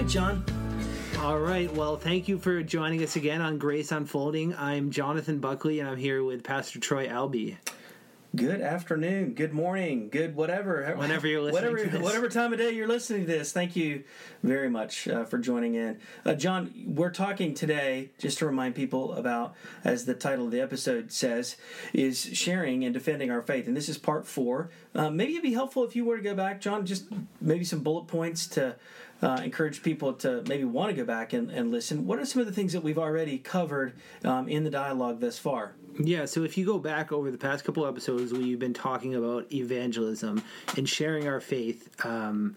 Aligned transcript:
right, 0.00 0.08
John. 0.08 0.42
All 1.18 1.38
right. 1.38 1.70
Well, 1.74 1.96
thank 1.98 2.26
you 2.26 2.38
for 2.38 2.62
joining 2.62 3.02
us 3.02 3.16
again 3.16 3.42
on 3.42 3.58
Grace 3.58 3.92
Unfolding. 3.92 4.54
I'm 4.56 4.90
Jonathan 4.90 5.40
Buckley, 5.40 5.78
and 5.78 5.86
I'm 5.90 5.98
here 5.98 6.24
with 6.24 6.42
Pastor 6.42 6.80
Troy 6.80 7.06
Albee. 7.06 7.58
Good 8.34 8.60
afternoon, 8.60 9.34
good 9.34 9.52
morning, 9.52 10.08
good 10.08 10.36
whatever. 10.36 10.94
Whenever 10.96 11.26
you're 11.26 11.42
listening 11.42 11.72
whatever, 11.72 11.84
to 11.84 11.90
this. 11.90 12.02
Whatever 12.02 12.28
time 12.28 12.52
of 12.52 12.60
day 12.60 12.70
you're 12.70 12.86
listening 12.86 13.22
to 13.22 13.26
this, 13.26 13.52
thank 13.52 13.76
you 13.76 14.04
very 14.42 14.70
much 14.70 15.06
uh, 15.06 15.24
for 15.24 15.36
joining 15.36 15.74
in. 15.74 15.98
Uh, 16.24 16.34
John, 16.34 16.72
we're 16.86 17.10
talking 17.10 17.52
today, 17.52 18.10
just 18.18 18.38
to 18.38 18.46
remind 18.46 18.76
people 18.76 19.14
about, 19.14 19.54
as 19.84 20.06
the 20.06 20.14
title 20.14 20.46
of 20.46 20.52
the 20.52 20.60
episode 20.60 21.10
says, 21.12 21.56
is 21.92 22.22
sharing 22.32 22.84
and 22.84 22.94
defending 22.94 23.30
our 23.32 23.42
faith. 23.42 23.66
And 23.66 23.76
this 23.76 23.88
is 23.88 23.98
part 23.98 24.26
four. 24.26 24.70
Uh, 24.94 25.10
maybe 25.10 25.32
it'd 25.32 25.42
be 25.42 25.52
helpful 25.52 25.84
if 25.84 25.94
you 25.94 26.04
were 26.04 26.16
to 26.16 26.22
go 26.22 26.34
back, 26.34 26.60
John, 26.60 26.86
just 26.86 27.06
maybe 27.40 27.64
some 27.64 27.80
bullet 27.80 28.06
points 28.06 28.46
to 28.46 28.76
uh, 29.22 29.40
encourage 29.42 29.82
people 29.82 30.12
to 30.14 30.42
maybe 30.46 30.64
want 30.64 30.90
to 30.90 30.96
go 30.96 31.04
back 31.04 31.32
and, 31.32 31.50
and 31.50 31.70
listen. 31.70 32.06
What 32.06 32.18
are 32.18 32.24
some 32.24 32.40
of 32.40 32.46
the 32.46 32.52
things 32.52 32.72
that 32.72 32.82
we've 32.82 32.98
already 32.98 33.38
covered 33.38 33.94
um, 34.24 34.48
in 34.48 34.64
the 34.64 34.70
dialogue 34.70 35.20
thus 35.20 35.38
far? 35.38 35.74
Yeah, 35.98 36.24
so 36.24 36.44
if 36.44 36.56
you 36.56 36.64
go 36.64 36.78
back 36.78 37.12
over 37.12 37.30
the 37.30 37.38
past 37.38 37.64
couple 37.64 37.86
episodes, 37.86 38.32
we've 38.32 38.58
been 38.58 38.74
talking 38.74 39.14
about 39.14 39.52
evangelism 39.52 40.42
and 40.76 40.88
sharing 40.88 41.28
our 41.28 41.40
faith 41.40 41.90
um, 42.06 42.54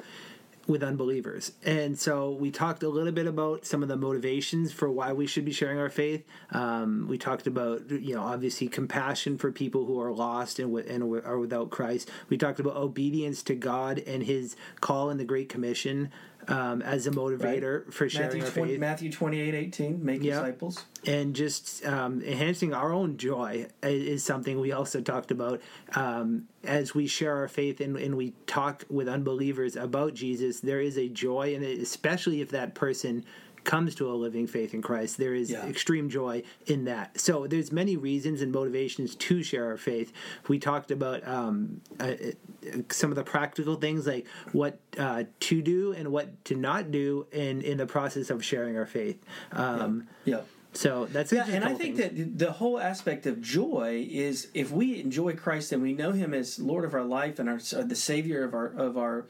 with 0.67 0.81
unbelievers. 0.81 1.51
And 1.65 1.99
so 1.99 2.31
we 2.31 2.51
talked 2.51 2.83
a 2.83 2.89
little 2.89 3.11
bit 3.11 3.27
about 3.27 3.65
some 3.65 3.83
of 3.83 3.89
the 3.89 3.97
motivations 3.97 4.71
for 4.71 4.89
why 4.89 5.11
we 5.11 5.27
should 5.27 5.43
be 5.43 5.51
sharing 5.51 5.77
our 5.77 5.89
faith. 5.89 6.25
Um, 6.51 7.07
we 7.09 7.17
talked 7.17 7.47
about, 7.47 7.89
you 7.89 8.15
know, 8.15 8.21
obviously 8.21 8.67
compassion 8.67 9.37
for 9.37 9.51
people 9.51 9.85
who 9.85 9.99
are 9.99 10.13
lost 10.13 10.59
and, 10.59 10.73
and 10.77 11.03
are 11.25 11.37
without 11.37 11.69
Christ. 11.69 12.09
We 12.29 12.37
talked 12.37 12.59
about 12.59 12.77
obedience 12.77 13.43
to 13.43 13.55
God 13.55 13.99
and 13.99 14.23
His 14.23 14.55
call 14.79 15.09
in 15.09 15.17
the 15.17 15.25
Great 15.25 15.49
Commission 15.49 16.11
um, 16.47 16.81
as 16.81 17.07
a 17.07 17.11
motivator 17.11 17.91
for 17.93 18.09
sharing 18.09 18.39
Matthew, 18.39 18.43
our 18.43 18.51
20, 18.51 18.71
faith. 18.71 18.79
Matthew 18.79 19.11
28 19.11 19.53
18, 19.53 20.03
make 20.05 20.23
Yeah. 20.23 20.35
disciples. 20.35 20.85
and 21.05 21.35
just 21.35 21.85
um, 21.85 22.21
enhancing 22.21 22.73
our 22.73 22.91
own 22.93 23.17
joy 23.17 23.67
is 23.81 24.23
something 24.23 24.59
we 24.59 24.71
also 24.71 25.01
talked 25.01 25.31
about 25.31 25.61
um, 25.95 26.47
as 26.63 26.95
we 26.95 27.07
share 27.07 27.35
our 27.37 27.47
faith 27.47 27.81
and, 27.81 27.97
and 27.97 28.15
we 28.15 28.33
talk 28.47 28.85
with 28.89 29.07
unbelievers 29.09 29.75
about 29.75 30.13
jesus 30.13 30.61
there 30.61 30.79
is 30.79 30.97
a 30.97 31.09
joy 31.09 31.53
and 31.55 31.63
especially 31.63 32.39
if 32.41 32.49
that 32.51 32.73
person 32.73 33.25
comes 33.63 33.95
to 33.95 34.11
a 34.11 34.13
living 34.13 34.47
faith 34.47 34.73
in 34.73 34.81
christ 34.81 35.17
there 35.17 35.33
is 35.33 35.49
Yeah. 35.51 35.65
extreme 35.67 36.09
joy 36.09 36.43
in 36.65 36.85
that 36.85 37.19
so 37.19 37.47
there's 37.47 37.71
many 37.71 37.95
reasons 37.97 38.41
and 38.41 38.51
motivations 38.51 39.15
to 39.15 39.43
share 39.43 39.65
our 39.67 39.77
faith 39.77 40.11
we 40.47 40.59
talked 40.59 40.91
about 40.91 41.25
um, 41.27 41.81
uh, 41.99 42.03
uh, 42.03 42.77
some 42.89 43.11
of 43.11 43.15
the 43.15 43.23
practical 43.23 43.75
things 43.75 44.05
like 44.07 44.25
what 44.51 44.79
uh, 44.97 45.23
to 45.41 45.61
do 45.61 45.93
and 45.93 46.09
what 46.11 46.43
to 46.45 46.55
not 46.55 46.91
do 46.91 47.25
in 47.31 47.61
in 47.61 47.77
the 47.77 47.85
process 47.85 48.29
of 48.29 48.43
sharing 48.43 48.77
our 48.77 48.85
faith 48.85 49.19
um, 49.51 50.07
Yeah. 50.25 50.41
so 50.73 51.05
that's 51.11 51.31
Yeah, 51.31 51.45
and 51.47 51.63
I 51.63 51.73
think 51.73 51.97
things. 51.97 52.17
that 52.17 52.37
the 52.45 52.51
whole 52.53 52.79
aspect 52.79 53.25
of 53.25 53.41
joy 53.41 54.07
is 54.09 54.47
if 54.53 54.71
we 54.71 54.99
enjoy 54.99 55.35
Christ 55.35 55.71
and 55.71 55.81
we 55.83 55.93
know 55.93 56.11
Him 56.11 56.33
as 56.33 56.59
Lord 56.59 56.83
of 56.85 56.93
our 56.93 57.03
life 57.05 57.37
and 57.39 57.47
our 57.47 57.59
uh, 57.75 57.83
the 57.83 57.95
Savior 57.95 58.43
of 58.43 58.53
our 58.53 58.67
of 58.67 58.97
our 58.97 59.25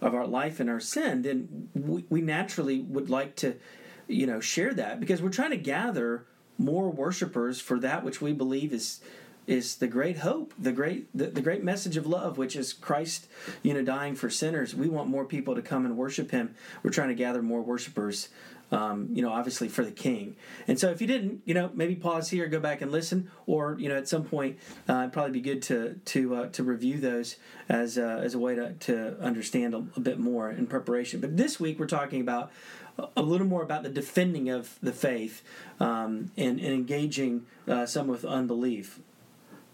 of 0.00 0.14
our 0.14 0.26
life 0.26 0.60
and 0.60 0.70
our 0.70 0.80
sin, 0.80 1.22
then 1.22 1.68
we, 1.74 2.04
we 2.08 2.20
naturally 2.20 2.80
would 2.80 3.10
like 3.10 3.36
to, 3.36 3.56
you 4.06 4.26
know, 4.26 4.40
share 4.40 4.72
that 4.74 5.00
because 5.00 5.20
we're 5.20 5.28
trying 5.30 5.50
to 5.50 5.56
gather 5.56 6.26
more 6.56 6.90
worshipers 6.90 7.60
for 7.60 7.78
that 7.80 8.04
which 8.04 8.20
we 8.20 8.32
believe 8.32 8.72
is 8.72 9.00
is 9.46 9.76
the 9.76 9.86
great 9.86 10.18
hope, 10.18 10.52
the 10.58 10.72
great 10.72 11.08
the, 11.16 11.26
the 11.26 11.40
great 11.40 11.64
message 11.64 11.96
of 11.96 12.06
love, 12.06 12.36
which 12.36 12.54
is 12.54 12.74
Christ, 12.74 13.28
you 13.62 13.72
know, 13.72 13.82
dying 13.82 14.14
for 14.14 14.28
sinners. 14.28 14.74
We 14.74 14.88
want 14.88 15.08
more 15.08 15.24
people 15.24 15.54
to 15.54 15.62
come 15.62 15.86
and 15.86 15.96
worship 15.96 16.30
Him. 16.30 16.54
We're 16.82 16.90
trying 16.90 17.08
to 17.08 17.14
gather 17.14 17.42
more 17.42 17.62
worshipers, 17.62 18.28
um, 18.70 19.08
you 19.12 19.22
know, 19.22 19.32
obviously 19.32 19.68
for 19.68 19.84
the 19.84 19.90
King. 19.90 20.36
And 20.66 20.78
so, 20.78 20.90
if 20.90 21.00
you 21.00 21.06
didn't, 21.06 21.42
you 21.44 21.54
know, 21.54 21.70
maybe 21.74 21.94
pause 21.94 22.30
here, 22.30 22.46
go 22.48 22.60
back 22.60 22.80
and 22.80 22.92
listen, 22.92 23.30
or 23.46 23.76
you 23.78 23.88
know, 23.88 23.96
at 23.96 24.08
some 24.08 24.24
point, 24.24 24.58
uh, 24.88 25.00
it'd 25.00 25.12
probably 25.12 25.32
be 25.32 25.40
good 25.40 25.62
to 25.62 26.00
to 26.06 26.34
uh, 26.34 26.48
to 26.50 26.62
review 26.62 26.98
those 26.98 27.36
as 27.68 27.98
uh, 27.98 28.20
as 28.22 28.34
a 28.34 28.38
way 28.38 28.54
to 28.54 28.72
to 28.74 29.20
understand 29.20 29.74
a, 29.74 29.84
a 29.96 30.00
bit 30.00 30.18
more 30.18 30.50
in 30.50 30.66
preparation. 30.66 31.20
But 31.20 31.36
this 31.36 31.58
week, 31.58 31.78
we're 31.78 31.86
talking 31.86 32.20
about 32.20 32.50
a 33.16 33.22
little 33.22 33.46
more 33.46 33.62
about 33.62 33.82
the 33.82 33.88
defending 33.88 34.48
of 34.48 34.78
the 34.82 34.92
faith 34.92 35.42
um, 35.78 36.30
and, 36.36 36.58
and 36.58 36.72
engaging 36.74 37.46
uh, 37.66 37.86
some 37.86 38.08
with 38.08 38.24
unbelief. 38.24 39.00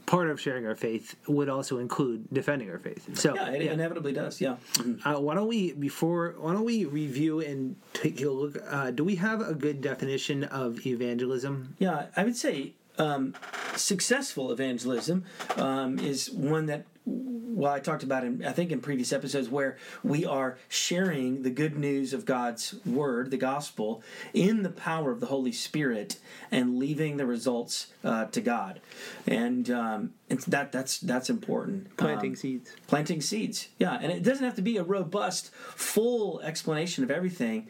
Part 0.06 0.28
of 0.28 0.41
sharing 0.41 0.66
our 0.66 0.75
faith 0.75 1.16
would 1.26 1.48
also 1.48 1.78
include 1.78 2.26
defending 2.32 2.70
our 2.70 2.78
faith. 2.78 3.16
So, 3.19 3.34
Yeah, 3.34 3.50
it 3.50 3.62
yeah. 3.62 3.72
inevitably 3.72 4.12
does. 4.12 4.41
Yeah. 4.41 4.56
Mhm. 4.75 5.00
Uh, 5.04 5.20
why 5.20 5.34
don't 5.34 5.48
we 5.48 5.72
before? 5.72 6.34
Why 6.38 6.53
don't 6.53 6.65
we 6.65 6.84
review 6.84 7.41
and 7.41 7.76
take 7.92 8.20
a 8.20 8.28
look? 8.31 8.56
Uh, 8.69 8.91
do 8.91 9.04
we 9.04 9.16
have 9.16 9.41
a 9.41 9.54
good 9.54 9.81
definition 9.81 10.44
of 10.44 10.87
evangelism? 10.87 11.75
Yeah, 11.78 12.06
I 12.16 12.25
would 12.25 12.37
say 12.37 12.72
um, 12.98 13.34
successful 13.76 14.53
evangelism 14.53 15.25
um, 15.56 15.98
is 15.98 16.31
one 16.31 16.66
that, 16.66 16.84
well, 17.06 17.72
I 17.72 17.81
talked 17.81 18.03
about 18.03 18.25
in 18.25 18.44
I 18.44 18.53
think 18.53 18.72
in 18.72 18.81
previous 18.81 19.12
episodes 19.12 19.48
where 19.48 19.76
we 20.03 20.25
are 20.25 20.59
sharing 20.69 21.42
the 21.42 21.50
good 21.50 21.76
news 21.76 22.12
of 22.12 22.25
God's 22.25 22.75
word, 22.87 23.31
the 23.31 23.37
gospel, 23.37 24.03
in 24.32 24.62
the 24.62 24.70
power 24.70 25.10
of 25.10 25.20
the 25.20 25.26
Holy 25.26 25.53
Spirit, 25.53 26.19
and 26.50 26.78
leaving 26.78 27.16
the 27.16 27.26
results 27.26 27.88
uh, 28.03 28.25
to 28.26 28.41
God, 28.41 28.81
and 29.26 29.70
um, 29.70 30.15
it's 30.28 30.47
that 30.47 30.72
that's 30.72 30.98
that's 30.98 31.28
important. 31.31 31.94
Planting 31.97 32.31
Um, 32.31 32.37
seeds. 32.37 32.70
planting 32.87 33.21
seeds 33.21 33.69
yeah 33.78 33.98
and 34.00 34.10
it 34.10 34.22
doesn't 34.22 34.44
have 34.44 34.56
to 34.56 34.62
be 34.62 34.76
a 34.78 34.82
robust 34.82 35.50
full 35.54 36.41
explanation 36.41 37.04
of 37.04 37.10
everything 37.10 37.69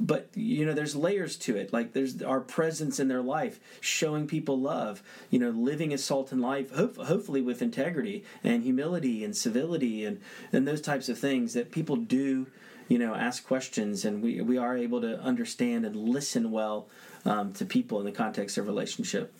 but 0.00 0.28
you 0.34 0.64
know 0.64 0.72
there's 0.72 0.94
layers 0.94 1.36
to 1.36 1.56
it 1.56 1.72
like 1.72 1.92
there's 1.92 2.22
our 2.22 2.40
presence 2.40 3.00
in 3.00 3.08
their 3.08 3.20
life 3.20 3.58
showing 3.80 4.26
people 4.26 4.58
love 4.58 5.02
you 5.28 5.38
know 5.38 5.50
living 5.50 5.92
a 5.92 5.98
salt 5.98 6.30
and 6.32 6.40
life 6.40 6.70
hope, 6.72 6.96
hopefully 6.96 7.42
with 7.42 7.60
integrity 7.60 8.24
and 8.44 8.62
humility 8.62 9.24
and 9.24 9.36
civility 9.36 10.04
and 10.04 10.20
and 10.52 10.66
those 10.68 10.80
types 10.80 11.08
of 11.08 11.18
things 11.18 11.52
that 11.54 11.72
people 11.72 11.96
do 11.96 12.46
you 12.88 12.96
know 12.98 13.14
ask 13.14 13.44
questions 13.46 14.04
and 14.04 14.22
we 14.22 14.40
we 14.40 14.56
are 14.56 14.76
able 14.76 15.00
to 15.00 15.18
understand 15.20 15.84
and 15.84 15.96
listen 15.96 16.50
well 16.52 16.86
um, 17.24 17.52
to 17.52 17.64
people 17.66 17.98
in 17.98 18.06
the 18.06 18.12
context 18.12 18.56
of 18.56 18.66
relationship 18.66 19.32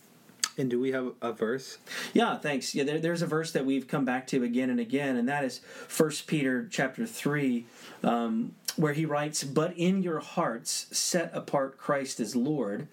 And 0.57 0.69
do 0.69 0.77
we 0.79 0.91
have 0.91 1.13
a 1.21 1.31
verse? 1.31 1.77
yeah, 2.13 2.37
thanks. 2.37 2.75
Yeah, 2.75 2.83
there, 2.83 2.99
there's 2.99 3.21
a 3.21 3.27
verse 3.27 3.53
that 3.53 3.65
we've 3.65 3.87
come 3.87 4.03
back 4.03 4.27
to 4.27 4.43
again 4.43 4.69
and 4.69 4.79
again, 4.79 5.15
and 5.15 5.29
that 5.29 5.45
is 5.45 5.61
First 5.87 6.27
Peter 6.27 6.67
chapter 6.69 7.05
three, 7.07 7.65
um, 8.03 8.55
where 8.79 8.93
he 8.93 9.05
writes, 9.05 9.43
"But 9.43 9.73
in 9.77 10.01
your 10.01 10.19
hearts 10.19 10.87
set 10.91 11.31
apart 11.35 11.77
Christ 11.77 12.19
as 12.19 12.35
Lord. 12.35 12.87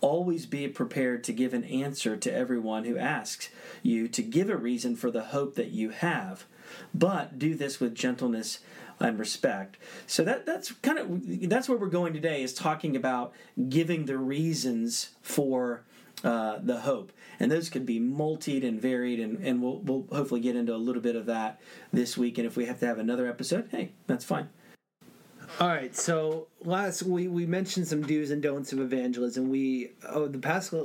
Always 0.00 0.46
be 0.46 0.66
prepared 0.68 1.22
to 1.24 1.32
give 1.32 1.54
an 1.54 1.64
answer 1.64 2.16
to 2.16 2.32
everyone 2.32 2.84
who 2.84 2.98
asks 2.98 3.48
you 3.82 4.08
to 4.08 4.22
give 4.22 4.50
a 4.50 4.56
reason 4.56 4.96
for 4.96 5.10
the 5.10 5.24
hope 5.24 5.54
that 5.54 5.70
you 5.70 5.90
have, 5.90 6.44
but 6.92 7.38
do 7.38 7.54
this 7.54 7.80
with 7.80 7.94
gentleness." 7.94 8.58
And 9.00 9.16
respect. 9.16 9.76
So 10.08 10.24
that 10.24 10.44
that's 10.44 10.72
kind 10.72 10.98
of 10.98 11.48
that's 11.48 11.68
where 11.68 11.78
we're 11.78 11.86
going 11.86 12.14
today 12.14 12.42
is 12.42 12.52
talking 12.52 12.96
about 12.96 13.32
giving 13.68 14.06
the 14.06 14.18
reasons 14.18 15.10
for 15.22 15.84
uh, 16.24 16.58
the 16.60 16.80
hope. 16.80 17.12
And 17.38 17.48
those 17.48 17.70
could 17.70 17.86
be 17.86 18.00
multied 18.00 18.64
and 18.64 18.82
varied, 18.82 19.20
and, 19.20 19.38
and 19.46 19.62
we'll, 19.62 19.78
we'll 19.78 20.06
hopefully 20.10 20.40
get 20.40 20.56
into 20.56 20.74
a 20.74 20.82
little 20.88 21.00
bit 21.00 21.14
of 21.14 21.26
that 21.26 21.60
this 21.92 22.18
week. 22.18 22.38
And 22.38 22.46
if 22.48 22.56
we 22.56 22.66
have 22.66 22.80
to 22.80 22.86
have 22.86 22.98
another 22.98 23.28
episode, 23.28 23.68
hey, 23.70 23.92
that's 24.08 24.24
fine. 24.24 24.48
All 25.60 25.68
right. 25.68 25.94
So 25.96 26.46
last 26.64 27.02
we 27.02 27.26
we 27.28 27.46
mentioned 27.46 27.88
some 27.88 28.02
do's 28.02 28.30
and 28.30 28.42
don'ts 28.42 28.72
of 28.72 28.80
evangelism. 28.80 29.50
We 29.50 29.92
oh 30.08 30.28
the 30.28 30.38
past 30.38 30.72
uh, 30.72 30.78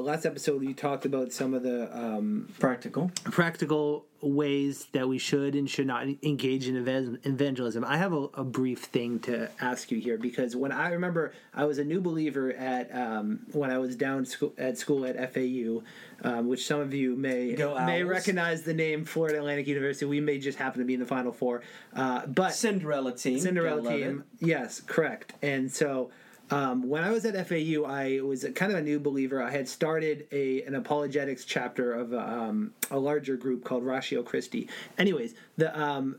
last 0.00 0.24
episode 0.26 0.60
we 0.60 0.74
talked 0.74 1.04
about 1.04 1.32
some 1.32 1.54
of 1.54 1.62
the 1.62 1.94
um, 1.96 2.48
Practical. 2.58 3.10
practical 3.24 4.04
ways 4.22 4.86
that 4.92 5.08
we 5.08 5.16
should 5.16 5.54
and 5.54 5.68
should 5.68 5.86
not 5.86 6.06
engage 6.22 6.68
in 6.68 6.76
evangelism. 6.76 7.84
I 7.84 7.96
have 7.96 8.12
a, 8.12 8.28
a 8.34 8.44
brief 8.44 8.80
thing 8.80 9.18
to 9.20 9.48
ask 9.60 9.90
you 9.90 9.98
here 9.98 10.18
because 10.18 10.54
when 10.54 10.72
I 10.72 10.90
remember 10.90 11.32
I 11.54 11.64
was 11.64 11.78
a 11.78 11.84
new 11.84 12.00
believer 12.00 12.52
at 12.52 12.94
um, 12.94 13.40
when 13.52 13.70
I 13.70 13.78
was 13.78 13.96
down 13.96 14.26
at 14.58 14.78
school 14.78 15.06
at 15.06 15.32
FAU, 15.34 15.82
um, 16.22 16.48
which 16.48 16.66
some 16.66 16.80
of 16.80 16.94
you 16.94 17.16
may 17.16 17.54
may 17.86 18.02
recognize 18.02 18.62
the 18.62 18.74
name 18.74 19.04
Florida 19.04 19.38
Atlantic 19.38 19.66
University. 19.66 20.06
We 20.06 20.20
may 20.20 20.38
just 20.38 20.58
happen 20.58 20.80
to 20.80 20.84
be 20.84 20.94
in 20.94 21.00
the 21.00 21.06
Final 21.06 21.32
Four, 21.32 21.62
uh, 21.94 22.26
but 22.26 22.54
Cinderella 22.54 23.12
team. 23.12 23.38
Cinderella 23.38 23.88
team. 23.88 24.24
Yes, 24.40 24.80
correct. 24.80 25.34
And 25.42 25.70
so 25.70 26.10
um, 26.50 26.88
when 26.88 27.04
I 27.04 27.10
was 27.10 27.24
at 27.24 27.34
FAU, 27.48 27.84
I 27.84 28.20
was 28.22 28.44
kind 28.54 28.72
of 28.72 28.78
a 28.78 28.82
new 28.82 28.98
believer. 28.98 29.42
I 29.42 29.50
had 29.50 29.68
started 29.68 30.26
a 30.32 30.62
an 30.62 30.74
apologetics 30.74 31.44
chapter 31.44 31.92
of 31.92 32.12
um, 32.12 32.72
a 32.90 32.98
larger 32.98 33.36
group 33.36 33.64
called 33.64 33.84
Ratio 33.84 34.22
Christi. 34.22 34.68
Anyways, 34.98 35.34
the 35.56 35.78
um, 35.80 36.16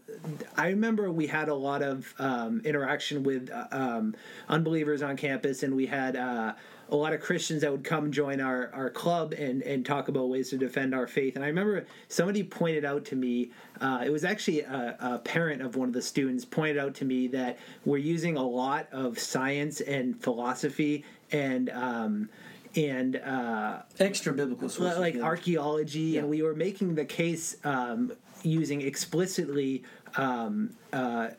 I 0.56 0.68
remember 0.68 1.12
we 1.12 1.28
had 1.28 1.50
a 1.50 1.56
lot 1.56 1.82
of 1.82 2.14
um, 2.18 2.62
interaction 2.64 3.24
with 3.24 3.50
uh, 3.52 3.68
um, 3.72 4.16
unbelievers 4.48 5.02
on 5.02 5.18
campus, 5.18 5.64
and 5.64 5.76
we 5.76 5.86
had. 5.86 6.16
Uh, 6.16 6.54
a 6.92 6.96
lot 6.96 7.14
of 7.14 7.22
Christians 7.22 7.62
that 7.62 7.72
would 7.72 7.86
come 7.86 8.12
join 8.12 8.42
our, 8.42 8.70
our 8.74 8.90
club 8.90 9.34
and, 9.34 9.62
and 9.64 9.86
talk 9.86 10.10
about 10.10 10.28
ways 10.28 10.50
to 10.50 10.58
defend 10.58 10.94
our 10.94 11.08
faith. 11.08 11.36
And 11.36 11.44
I 11.44 11.48
remember 11.48 11.86
somebody 12.10 12.44
pointed 12.44 12.84
out 12.84 13.06
to 13.06 13.16
me, 13.16 13.52
uh, 13.80 14.04
it 14.06 14.10
was 14.10 14.26
actually 14.26 14.62
a, 14.62 14.98
a, 15.00 15.20
parent 15.20 15.62
of 15.62 15.78
one 15.78 15.88
of 15.88 15.94
the 15.94 16.02
students 16.02 16.44
pointed 16.44 16.78
out 16.78 16.94
to 16.96 17.06
me 17.06 17.28
that 17.28 17.58
we're 17.86 17.98
using 17.98 18.36
a 18.36 18.44
lot 18.44 18.88
of 18.92 19.18
science 19.18 19.80
and 19.80 20.22
philosophy 20.22 21.06
and 21.32 21.70
um, 21.70 22.30
and 22.76 23.18
uh, 23.18 23.82
extra 24.00 24.34
biblical 24.34 24.70
sources, 24.70 24.98
like 24.98 25.16
yeah. 25.16 25.22
archaeology, 25.22 26.00
yeah. 26.00 26.22
and 26.22 26.30
we 26.30 26.42
were 26.42 26.56
making 26.56 26.96
the 26.96 27.04
case 27.04 27.58
um, 27.66 28.14
using 28.44 28.82
explicitly 28.82 29.84
um, 30.16 30.72
uh, 30.94 31.30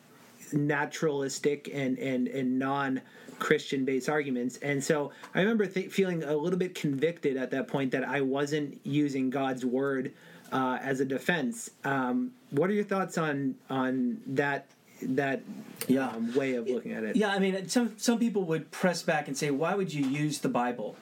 naturalistic 0.53 1.71
and 1.73 1.99
and 1.99 2.29
and 2.29 2.59
non 2.59 3.01
Christian 3.43 3.85
based 3.85 4.09
arguments. 4.09 4.57
And 4.59 4.83
so 4.83 5.11
I 5.35 5.41
remember 5.41 5.67
th- 5.67 5.91
feeling 5.91 6.23
a 6.23 6.37
little 6.37 6.59
bit 6.59 6.77
convicted 6.77 7.37
at 7.37 7.51
that 7.51 7.67
point 7.67 7.91
that 7.91 8.05
I 8.05 8.21
wasn't 8.21 8.81
using 8.85 9.31
God's 9.31 9.65
word 9.65 10.13
uh, 10.53 10.79
as 10.81 11.01
a 11.01 11.05
defense. 11.05 11.69
Um, 11.85 12.31
what 12.51 12.71
are 12.71 12.73
your 12.73 12.85
thoughts 12.85 13.19
on 13.19 13.57
on 13.69 14.21
that 14.29 14.67
that 15.03 15.43
yeah. 15.89 16.11
Um, 16.11 16.33
way 16.37 16.55
of 16.55 16.69
looking 16.69 16.93
at 16.93 17.03
it? 17.03 17.17
Yeah, 17.17 17.31
I 17.31 17.41
mean, 17.41 17.69
some 17.69 17.99
some 17.99 18.21
people 18.21 18.45
would 18.45 18.71
press 18.71 19.03
back 19.03 19.27
and 19.27 19.37
say, 19.37 19.51
"Why 19.51 19.75
would 19.75 19.93
you 19.93 20.07
use 20.07 20.39
the 20.39 20.49
Bible?" 20.49 20.95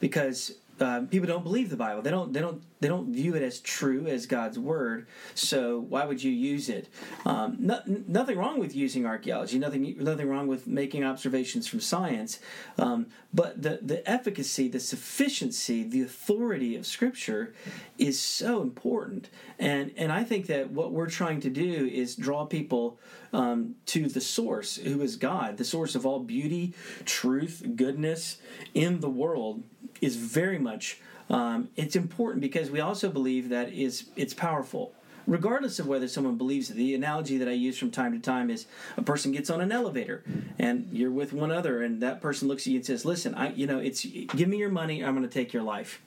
Because 0.00 0.54
um, 0.80 1.06
people 1.06 1.28
don't 1.28 1.44
believe 1.44 1.70
the 1.70 1.76
Bible. 1.76 2.02
They 2.02 2.10
don't. 2.10 2.32
They 2.32 2.40
don't. 2.40 2.60
They 2.84 2.88
don't 2.88 3.14
view 3.14 3.34
it 3.34 3.42
as 3.42 3.60
true 3.60 4.06
as 4.08 4.26
God's 4.26 4.58
word. 4.58 5.06
So 5.34 5.80
why 5.88 6.04
would 6.04 6.22
you 6.22 6.30
use 6.30 6.68
it? 6.68 6.90
Um, 7.24 7.56
no, 7.58 7.80
nothing 7.86 8.36
wrong 8.36 8.60
with 8.60 8.76
using 8.76 9.06
archaeology. 9.06 9.58
Nothing. 9.58 9.96
Nothing 9.98 10.28
wrong 10.28 10.48
with 10.48 10.66
making 10.66 11.02
observations 11.02 11.66
from 11.66 11.80
science. 11.80 12.40
Um, 12.76 13.06
but 13.32 13.62
the 13.62 13.78
the 13.80 14.06
efficacy, 14.06 14.68
the 14.68 14.80
sufficiency, 14.80 15.82
the 15.82 16.02
authority 16.02 16.76
of 16.76 16.84
Scripture 16.84 17.54
is 17.96 18.20
so 18.20 18.60
important. 18.60 19.30
And 19.58 19.90
and 19.96 20.12
I 20.12 20.22
think 20.22 20.46
that 20.48 20.70
what 20.70 20.92
we're 20.92 21.08
trying 21.08 21.40
to 21.40 21.48
do 21.48 21.86
is 21.86 22.14
draw 22.14 22.44
people 22.44 22.98
um, 23.32 23.76
to 23.86 24.08
the 24.08 24.20
source, 24.20 24.76
who 24.76 25.00
is 25.00 25.16
God, 25.16 25.56
the 25.56 25.64
source 25.64 25.94
of 25.94 26.04
all 26.04 26.20
beauty, 26.20 26.74
truth, 27.06 27.62
goodness 27.76 28.36
in 28.74 29.00
the 29.00 29.08
world 29.08 29.62
is 30.02 30.16
very 30.16 30.58
much 30.58 31.00
um, 31.30 31.68
it's 31.76 31.96
important 31.96 32.40
because 32.40 32.70
we 32.70 32.80
also 32.80 33.08
believe 33.08 33.48
that 33.48 33.72
is 33.72 34.08
it's 34.16 34.34
powerful 34.34 34.94
regardless 35.26 35.78
of 35.78 35.86
whether 35.86 36.08
someone 36.08 36.36
believes 36.36 36.70
it. 36.70 36.74
The 36.74 36.94
analogy 36.94 37.38
that 37.38 37.48
I 37.48 37.52
use 37.52 37.78
from 37.78 37.90
time 37.90 38.12
to 38.12 38.18
time 38.18 38.50
is 38.50 38.66
a 38.96 39.02
person 39.02 39.32
gets 39.32 39.50
on 39.50 39.60
an 39.60 39.72
elevator 39.72 40.22
and 40.58 40.88
you're 40.92 41.10
with 41.10 41.32
one 41.32 41.50
other 41.50 41.82
and 41.82 42.02
that 42.02 42.20
person 42.20 42.48
looks 42.48 42.62
at 42.62 42.68
you 42.68 42.76
and 42.76 42.86
says, 42.86 43.04
"Listen, 43.04 43.34
I 43.34 43.52
you 43.52 43.66
know, 43.66 43.78
it's 43.78 44.04
give 44.04 44.48
me 44.48 44.58
your 44.58 44.70
money, 44.70 45.04
I'm 45.04 45.14
going 45.14 45.26
to 45.28 45.32
take 45.32 45.52
your 45.52 45.62
life." 45.62 46.00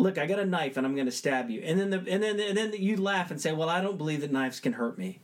Look, 0.00 0.16
I 0.16 0.26
got 0.26 0.38
a 0.38 0.46
knife 0.46 0.76
and 0.76 0.86
I'm 0.86 0.94
going 0.94 1.06
to 1.06 1.12
stab 1.12 1.50
you. 1.50 1.60
And 1.62 1.78
then 1.78 1.90
the, 1.90 1.98
and 2.08 2.22
then 2.22 2.38
and 2.38 2.56
then 2.56 2.72
you 2.74 2.96
laugh 2.96 3.30
and 3.30 3.40
say, 3.40 3.52
"Well, 3.52 3.68
I 3.68 3.80
don't 3.80 3.98
believe 3.98 4.20
that 4.20 4.30
knives 4.30 4.60
can 4.60 4.74
hurt 4.74 4.96
me." 4.98 5.20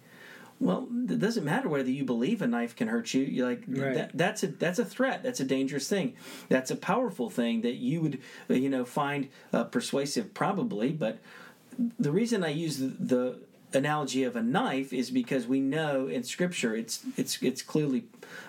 Well, 0.65 0.89
it 1.11 1.19
doesn't 1.19 1.45
matter 1.45 1.69
whether 1.69 1.91
you 1.91 2.05
believe 2.05 2.41
a 2.41 2.47
knife 2.47 2.75
can 2.75 2.89
hurt 2.89 3.13
you. 3.13 3.23
You're 3.23 3.51
like 3.51 3.65
right. 3.69 3.95
that, 3.95 4.11
that's 4.15 4.43
a 4.43 4.47
that's 4.47 4.79
a 4.79 4.85
threat. 4.85 5.23
That's 5.23 5.39
a 5.39 5.45
dangerous 5.45 5.87
thing. 5.91 6.15
That's 6.49 6.71
a 6.71 6.77
powerful 6.77 7.29
thing 7.29 7.61
that 7.61 7.75
you 7.75 8.01
would 8.01 8.19
uh, 8.49 8.55
you 8.55 8.71
know 8.71 8.87
find 8.87 9.29
uh, 9.53 9.65
persuasive 9.65 10.33
probably. 10.33 10.91
But 10.91 11.19
the 11.99 12.11
reason 12.11 12.43
I 12.43 12.49
use 12.49 12.79
the, 12.79 12.87
the 12.87 13.39
analogy 13.75 14.25
of 14.25 14.37
a 14.37 14.43
knife 14.43 14.95
is 14.95 15.11
because 15.11 15.47
we 15.47 15.61
know 15.61 16.07
in 16.07 16.23
Scripture 16.23 16.75
it's 16.75 17.03
it's 17.19 17.43
it's 17.43 17.61
clearly 17.61 18.05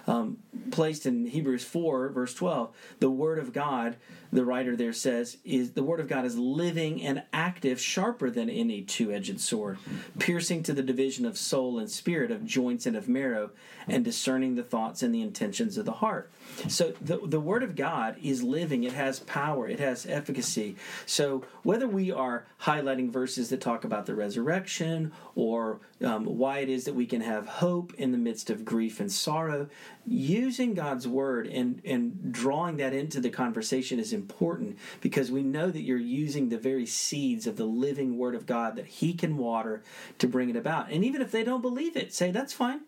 um, 0.07 0.37
placed 0.71 1.05
in 1.05 1.25
Hebrews 1.25 1.63
four 1.63 2.09
verse 2.09 2.33
twelve. 2.33 2.75
The 2.99 3.09
Word 3.09 3.39
of 3.39 3.53
God 3.53 3.97
the 4.35 4.45
writer 4.45 4.75
there 4.75 4.93
says 4.93 5.37
is 5.43 5.71
the 5.71 5.83
word 5.83 5.99
of 5.99 6.07
God 6.07 6.25
is 6.25 6.37
living 6.37 7.01
and 7.01 7.23
active, 7.31 7.79
sharper 7.79 8.29
than 8.29 8.49
any 8.49 8.81
two-edged 8.81 9.39
sword, 9.39 9.77
piercing 10.19 10.61
to 10.63 10.73
the 10.73 10.83
division 10.83 11.25
of 11.25 11.37
soul 11.37 11.79
and 11.79 11.89
spirit, 11.89 12.31
of 12.31 12.45
joints 12.45 12.85
and 12.85 12.95
of 12.95 13.07
marrow, 13.07 13.51
and 13.87 14.03
discerning 14.03 14.55
the 14.55 14.63
thoughts 14.63 15.03
and 15.03 15.13
the 15.13 15.21
intentions 15.21 15.77
of 15.77 15.85
the 15.85 15.93
heart. 15.93 16.31
So 16.67 16.93
the 17.01 17.19
the 17.23 17.39
word 17.39 17.63
of 17.63 17.75
God 17.75 18.17
is 18.21 18.43
living. 18.43 18.83
It 18.83 18.93
has 18.93 19.19
power. 19.21 19.67
It 19.67 19.79
has 19.79 20.05
efficacy. 20.05 20.75
So 21.05 21.43
whether 21.63 21.87
we 21.87 22.11
are 22.11 22.45
highlighting 22.61 23.11
verses 23.11 23.49
that 23.49 23.61
talk 23.61 23.83
about 23.83 24.05
the 24.05 24.15
resurrection 24.15 25.11
or 25.35 25.79
um, 26.03 26.25
why 26.25 26.59
it 26.59 26.69
is 26.69 26.85
that 26.85 26.95
we 26.95 27.05
can 27.05 27.21
have 27.21 27.47
hope 27.47 27.93
in 27.95 28.11
the 28.11 28.17
midst 28.17 28.49
of 28.49 28.65
grief 28.65 28.99
and 28.99 29.11
sorrow, 29.11 29.67
using 30.07 30.73
God's 30.73 31.07
word 31.07 31.47
and 31.47 31.81
and 31.83 32.31
drawing 32.31 32.77
that 32.77 32.93
into 32.93 33.19
the 33.19 33.29
conversation 33.29 33.99
is 33.99 34.13
important 34.13 34.77
because 35.01 35.31
we 35.31 35.43
know 35.43 35.69
that 35.71 35.81
you're 35.81 35.97
using 35.97 36.49
the 36.49 36.57
very 36.57 36.85
seeds 36.85 37.47
of 37.47 37.57
the 37.57 37.65
living 37.65 38.17
word 38.17 38.35
of 38.35 38.45
God 38.45 38.75
that 38.75 38.85
He 38.85 39.13
can 39.13 39.37
water 39.37 39.83
to 40.19 40.27
bring 40.27 40.49
it 40.49 40.55
about. 40.55 40.91
And 40.91 41.03
even 41.03 41.21
if 41.21 41.31
they 41.31 41.43
don't 41.43 41.61
believe 41.61 41.97
it, 41.97 42.13
say 42.13 42.31
that's 42.31 42.53
fine. 42.53 42.81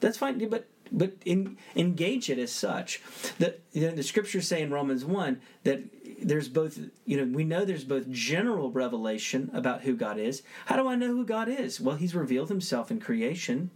That's 0.00 0.18
fine. 0.18 0.48
But 0.48 0.66
but 0.92 1.12
in, 1.24 1.56
engage 1.76 2.28
it 2.30 2.38
as 2.38 2.52
such. 2.52 3.00
That 3.38 3.60
you 3.72 3.82
know, 3.82 3.94
the 3.94 4.02
scriptures 4.02 4.48
say 4.48 4.62
in 4.62 4.70
Romans 4.70 5.04
one 5.04 5.40
that 5.64 5.82
there's 6.22 6.48
both 6.48 6.78
you 7.06 7.16
know 7.16 7.24
we 7.24 7.44
know 7.44 7.64
there's 7.64 7.84
both 7.84 8.10
general 8.10 8.70
revelation 8.70 9.50
about 9.54 9.82
who 9.82 9.96
God 9.96 10.18
is. 10.18 10.42
How 10.66 10.76
do 10.76 10.88
I 10.88 10.94
know 10.94 11.08
who 11.08 11.24
God 11.24 11.48
is? 11.48 11.80
Well, 11.80 11.96
He's 11.96 12.14
revealed 12.14 12.48
Himself 12.48 12.90
in 12.90 13.00
creation. 13.00 13.70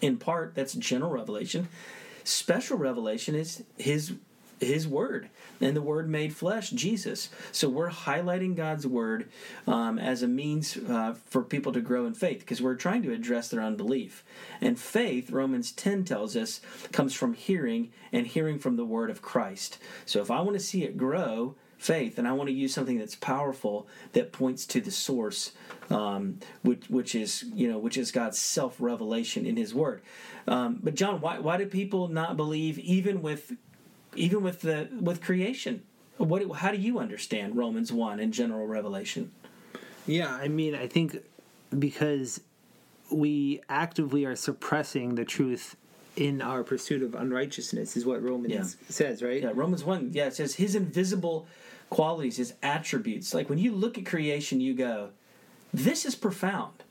In 0.00 0.16
part, 0.16 0.54
that's 0.54 0.74
general 0.74 1.12
revelation. 1.12 1.68
Special 2.26 2.76
revelation 2.76 3.36
is 3.36 3.62
His 3.78 4.14
his 4.58 4.88
word 4.88 5.28
and 5.60 5.76
the 5.76 5.82
word 5.82 6.08
made 6.08 6.34
flesh 6.34 6.70
jesus. 6.70 7.28
So 7.52 7.68
we're 7.68 7.90
highlighting 7.90 8.56
god's 8.56 8.86
word 8.86 9.28
um, 9.66 9.98
as 9.98 10.22
a 10.22 10.28
means 10.28 10.76
uh, 10.76 11.14
for 11.26 11.42
people 11.42 11.72
to 11.72 11.80
grow 11.80 12.06
in 12.06 12.14
faith 12.14 12.40
because 12.40 12.62
we're 12.62 12.74
trying 12.74 13.02
to 13.02 13.12
address 13.12 13.48
their 13.48 13.62
unbelief. 13.62 14.24
And 14.60 14.78
faith 14.78 15.30
romans 15.30 15.72
10 15.72 16.04
tells 16.04 16.36
us 16.36 16.60
comes 16.92 17.14
from 17.14 17.34
hearing 17.34 17.92
and 18.12 18.26
hearing 18.26 18.58
from 18.58 18.76
the 18.76 18.84
word 18.84 19.10
of 19.10 19.20
christ. 19.20 19.78
So 20.06 20.22
if 20.22 20.30
i 20.30 20.40
want 20.40 20.54
to 20.54 20.64
see 20.64 20.84
it 20.84 20.96
grow 20.96 21.54
faith 21.78 22.18
and 22.18 22.26
i 22.26 22.32
want 22.32 22.48
to 22.48 22.54
use 22.54 22.72
something 22.72 22.98
that's 22.98 23.14
powerful 23.14 23.86
that 24.12 24.32
points 24.32 24.66
to 24.66 24.80
the 24.80 24.90
source 24.90 25.52
um, 25.90 26.38
which, 26.62 26.88
which 26.88 27.14
is 27.14 27.44
you 27.54 27.70
know 27.70 27.78
which 27.78 27.96
is 27.96 28.10
god's 28.10 28.38
self-revelation 28.38 29.44
in 29.46 29.56
his 29.56 29.74
word 29.74 30.00
um, 30.48 30.78
but 30.82 30.94
john 30.94 31.20
why, 31.20 31.38
why 31.38 31.56
do 31.56 31.66
people 31.66 32.08
not 32.08 32.36
believe 32.36 32.78
even 32.78 33.22
with 33.22 33.52
even 34.16 34.42
with 34.42 34.62
the 34.62 34.88
with 35.00 35.22
creation. 35.22 35.82
What 36.16 36.50
how 36.56 36.70
do 36.70 36.78
you 36.78 36.98
understand 36.98 37.56
Romans 37.56 37.92
one 37.92 38.20
and 38.20 38.32
general 38.32 38.66
revelation? 38.66 39.32
Yeah, 40.06 40.32
I 40.32 40.48
mean, 40.48 40.74
I 40.74 40.86
think 40.86 41.18
because 41.78 42.40
we 43.10 43.60
actively 43.68 44.24
are 44.24 44.36
suppressing 44.36 45.14
the 45.14 45.24
truth 45.24 45.76
in 46.16 46.40
our 46.40 46.64
pursuit 46.64 47.02
of 47.02 47.14
unrighteousness 47.14 47.96
is 47.96 48.06
what 48.06 48.22
Romans 48.22 48.52
yeah. 48.52 48.64
says, 48.88 49.22
right? 49.22 49.42
Yeah, 49.42 49.52
Romans 49.54 49.84
1, 49.84 50.12
yeah, 50.14 50.26
it 50.26 50.34
says 50.34 50.54
his 50.54 50.74
invisible 50.74 51.46
qualities, 51.90 52.36
his 52.36 52.54
attributes. 52.62 53.34
Like 53.34 53.48
when 53.48 53.58
you 53.58 53.72
look 53.72 53.98
at 53.98 54.06
creation, 54.06 54.60
you 54.60 54.74
go, 54.74 55.10
this 55.72 56.04
is 56.04 56.14
profound. 56.14 56.82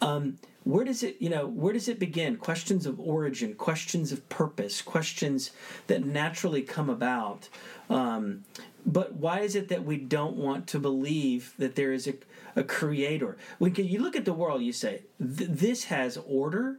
Um, 0.00 0.38
where 0.64 0.84
does 0.84 1.02
it 1.02 1.16
you 1.18 1.30
know 1.30 1.46
where 1.46 1.72
does 1.72 1.88
it 1.88 1.98
begin? 1.98 2.36
Questions 2.36 2.84
of 2.84 3.00
origin 3.00 3.54
questions 3.54 4.12
of 4.12 4.28
purpose 4.28 4.82
questions 4.82 5.50
that 5.86 6.04
naturally 6.04 6.62
come 6.62 6.90
about. 6.90 7.48
Um, 7.88 8.44
but 8.84 9.14
why 9.14 9.40
is 9.40 9.54
it 9.56 9.68
that 9.68 9.84
we 9.84 9.96
don't 9.96 10.36
want 10.36 10.66
to 10.68 10.78
believe 10.78 11.54
that 11.58 11.74
there 11.74 11.92
is 11.92 12.06
a, 12.06 12.14
a 12.54 12.62
creator? 12.62 13.38
When 13.58 13.74
you 13.74 14.00
look 14.00 14.14
at 14.14 14.24
the 14.24 14.32
world 14.32 14.62
you 14.62 14.72
say 14.72 15.02
this 15.18 15.84
has 15.84 16.18
order. 16.26 16.78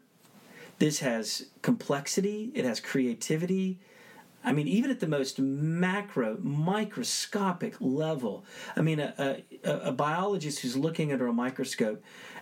This 0.78 1.00
has 1.00 1.48
complexity. 1.62 2.52
It 2.56 2.64
has 2.64 2.80
creativity 2.80 3.80
I 4.44 4.54
mean, 4.54 4.68
even 4.68 4.90
at 4.90 5.00
the 5.00 5.08
most 5.08 5.38
macro, 5.40 6.38
microscopic 6.42 7.76
level, 7.80 8.46
I 8.76 8.82
mean, 8.82 9.00
a, 9.00 9.44
a, 9.64 9.72
a 9.72 9.92
biologist 9.92 10.60
who's 10.60 10.78
looking 10.78 11.12
under 11.12 11.28
a 11.28 11.34
microscope 11.34 12.02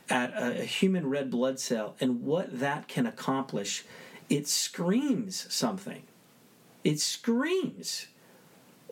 at 0.09 0.31
a, 0.31 0.61
a 0.61 0.63
human 0.63 1.09
red 1.09 1.31
blood 1.31 1.59
cell 1.59 1.95
and 1.99 2.21
what 2.21 2.59
that 2.59 2.87
can 2.87 3.07
accomplish, 3.07 3.83
it 4.29 4.47
screams 4.47 5.51
something. 5.53 6.03
It 6.83 6.99
screams. 6.99 8.07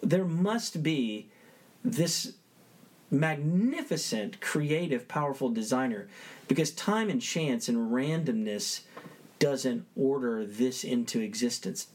There 0.01 0.25
must 0.25 0.81
be 0.81 1.29
this 1.83 2.33
magnificent, 3.11 4.41
creative, 4.41 5.07
powerful 5.07 5.49
designer 5.49 6.07
because 6.47 6.71
time 6.71 7.09
and 7.09 7.21
chance 7.21 7.69
and 7.69 7.91
randomness 7.91 8.81
doesn't 9.37 9.85
order 9.95 10.45
this 10.45 10.83
into 10.83 11.21
existence. 11.21 11.87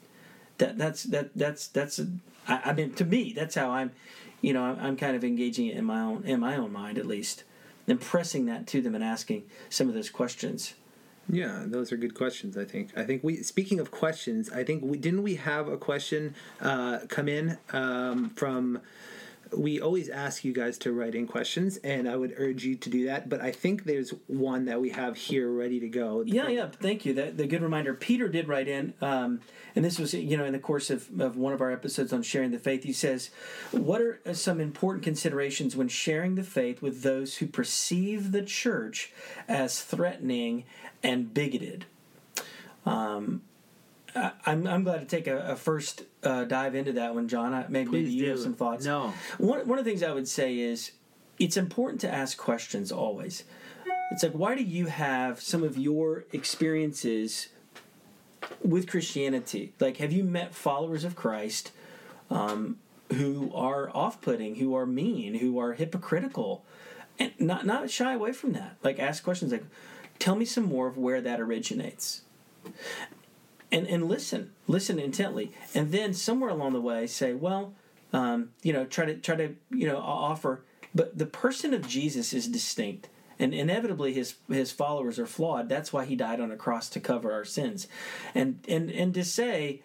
That 0.61 0.77
that's 0.77 1.05
that 1.05 1.31
that's 1.35 1.69
that's 1.69 1.99
a, 1.99 2.07
I, 2.47 2.61
I 2.67 2.73
mean 2.75 2.93
to 2.95 3.05
me 3.05 3.33
that's 3.33 3.55
how 3.55 3.71
I'm, 3.71 3.93
you 4.43 4.53
know 4.53 4.63
I'm, 4.63 4.97
kind 4.97 5.17
of 5.17 5.25
engaging 5.25 5.67
it 5.67 5.77
in 5.77 5.87
my 5.87 6.01
own 6.01 6.23
in 6.25 6.39
my 6.39 6.57
own 6.57 6.71
mind 6.71 6.99
at 6.99 7.07
least 7.07 7.45
then 7.87 7.97
pressing 7.97 8.45
that 8.47 8.67
to 8.69 8.83
them 8.83 8.95
and 8.95 9.03
asking 9.03 9.45
some 9.71 9.89
of 9.89 9.95
those 9.95 10.11
questions. 10.11 10.75
Yeah, 11.29 11.65
those 11.67 11.93
are 11.93 11.97
good 11.97 12.15
questions. 12.15 12.59
I 12.59 12.65
think. 12.65 12.91
I 12.95 13.05
think 13.05 13.25
we. 13.25 13.43
Speaking 13.43 13.81
of 13.81 13.91
questions, 13.91 14.51
I 14.51 14.65
think 14.65 14.83
we 14.85 14.99
didn't 14.99 15.23
we 15.23 15.37
have 15.37 15.67
a 15.67 15.77
question 15.79 16.35
uh, 16.61 16.99
come 17.09 17.29
in 17.29 17.59
um, 17.73 18.31
from 18.31 18.81
we 19.53 19.81
always 19.81 20.09
ask 20.09 20.45
you 20.45 20.53
guys 20.53 20.79
to 20.79 20.93
write 20.93 21.15
in 21.15 21.27
questions, 21.27 21.77
and 21.79 22.09
I 22.09 22.17
would 22.17 22.35
urge 22.37 22.65
you 22.65 22.77
to 22.77 22.91
do 22.91 23.07
that. 23.07 23.29
But 23.29 23.41
I 23.41 23.53
think 23.53 23.85
there's 23.85 24.11
one 24.27 24.67
that 24.67 24.81
we 24.81 24.91
have 24.91 25.17
here 25.17 25.51
ready 25.51 25.81
to 25.81 25.89
go. 25.89 26.23
Yeah, 26.27 26.49
yeah. 26.49 26.69
Thank 26.69 27.05
you. 27.05 27.15
That 27.15 27.37
the 27.37 27.47
good 27.47 27.63
reminder. 27.63 27.95
Peter 27.95 28.29
did 28.29 28.49
write 28.49 28.69
in, 28.69 28.95
um, 29.01 29.41
and 29.75 29.85
this 29.85 29.99
was 29.99 30.15
you 30.15 30.37
know 30.37 30.45
in 30.45 30.53
the 30.53 30.59
course 30.59 30.91
of, 30.91 31.21
of 31.21 31.37
one 31.37 31.53
of 31.53 31.61
our 31.61 31.71
episodes 31.71 32.13
on 32.13 32.23
sharing 32.23 32.51
the 32.51 32.59
faith. 32.59 32.85
He 32.85 32.93
says, 32.93 33.31
"What 33.71 34.01
are 34.01 34.21
some 34.33 34.61
important 34.61 35.05
considerations 35.05 35.77
when 35.77 35.89
sharing 35.89 36.35
the 36.35 36.45
faith 36.45 36.83
with 36.83 37.03
those 37.03 37.37
who 37.37 37.47
perceive 37.47 38.33
the 38.33 38.43
church 38.43 39.13
as 39.49 39.83
threatening 39.83 40.65
and 41.03 41.33
bigoted?" 41.33 41.87
Um, 42.87 43.43
I'm, 44.15 44.67
I'm 44.67 44.85
glad 44.85 45.01
to 45.01 45.07
take 45.07 45.27
a, 45.27 45.39
a 45.39 45.57
first 45.57 46.05
uh, 46.23 46.45
dive 46.45 46.75
into 46.75 46.93
that 46.93 47.15
one, 47.15 47.29
John. 47.29 47.55
I, 47.55 47.67
maybe, 47.69 47.91
maybe 47.91 48.11
you 48.11 48.25
do. 48.25 48.31
have 48.31 48.41
some 48.41 48.55
thoughts. 48.55 48.85
No. 48.85 49.13
One, 49.39 49.67
one 49.67 49.79
of 49.79 49.85
the 49.85 49.91
things 49.91 50.03
I 50.03 50.13
would 50.13 50.29
say 50.29 50.59
is 50.59 50.93
it's 51.39 51.57
important 51.57 52.01
to 52.03 52.13
ask 52.13 52.37
questions 52.37 52.91
always. 52.91 53.45
It's 54.13 54.23
like, 54.23 54.33
why 54.33 54.57
do 54.57 54.63
you 54.63 54.87
have 54.87 55.41
some 55.41 55.63
of 55.63 55.79
your 55.79 56.25
experiences 56.33 57.49
with 58.63 58.89
Christianity? 58.89 59.73
Like, 59.79 59.99
have 59.99 60.13
you 60.13 60.25
met 60.25 60.55
followers 60.55 61.05
of 61.05 61.15
Christ 61.15 61.71
um, 62.29 62.79
who 63.13 63.53
are 63.55 63.95
off 63.95 64.21
putting, 64.21 64.57
who 64.57 64.75
are 64.75 64.87
mean, 64.87 65.35
who 65.35 65.59
are 65.59 65.75
hypocritical? 65.75 66.65
And 67.19 67.33
not, 67.39 67.67
not 67.67 67.91
shy 67.91 68.15
away 68.15 68.33
from 68.33 68.53
that. 68.55 68.77
Like, 68.83 68.99
ask 68.99 69.23
questions 69.23 69.53
like, 69.53 69.65
tell 70.19 70.35
me 70.35 70.45
some 70.45 70.65
more 70.65 70.89
of 70.89 70.97
where 70.97 71.21
that 71.21 71.41
originates 71.41 72.23
and 73.73 73.87
and 73.87 74.09
listen, 74.09 74.53
listen 74.67 74.99
intently, 74.99 75.53
and 75.75 75.93
then 75.93 76.13
somewhere 76.15 76.51
along 76.51 76.73
the 76.73 76.81
way 76.81 77.07
say, 77.07 77.35
well, 77.35 77.75
um, 78.13 78.51
you 78.63 78.73
know, 78.73 78.85
try 78.85 79.05
to 79.05 79.15
try 79.17 79.37
to 79.37 79.55
you 79.71 79.87
know 79.87 79.99
offer, 79.99 80.63
but 80.95 81.17
the 81.17 81.27
person 81.27 81.75
of 81.75 81.87
Jesus 81.87 82.33
is 82.33 82.49
distinct. 82.49 83.09
And 83.39 83.55
inevitably, 83.55 84.13
his 84.13 84.35
his 84.49 84.71
followers 84.71 85.19
are 85.19 85.27
flawed. 85.27 85.69
That's 85.69 85.95
why 85.95 86.05
he 86.05 86.15
died 86.15 86.41
on 86.41 86.51
a 86.51 86.57
cross 86.57 86.91
to 86.91 87.01
cover 87.01 87.33
our 87.33 87.45
sins, 87.45 87.89
and 88.35 88.63
and 88.69 88.91
and 88.91 89.15
to 89.15 89.25
say, 89.25 89.83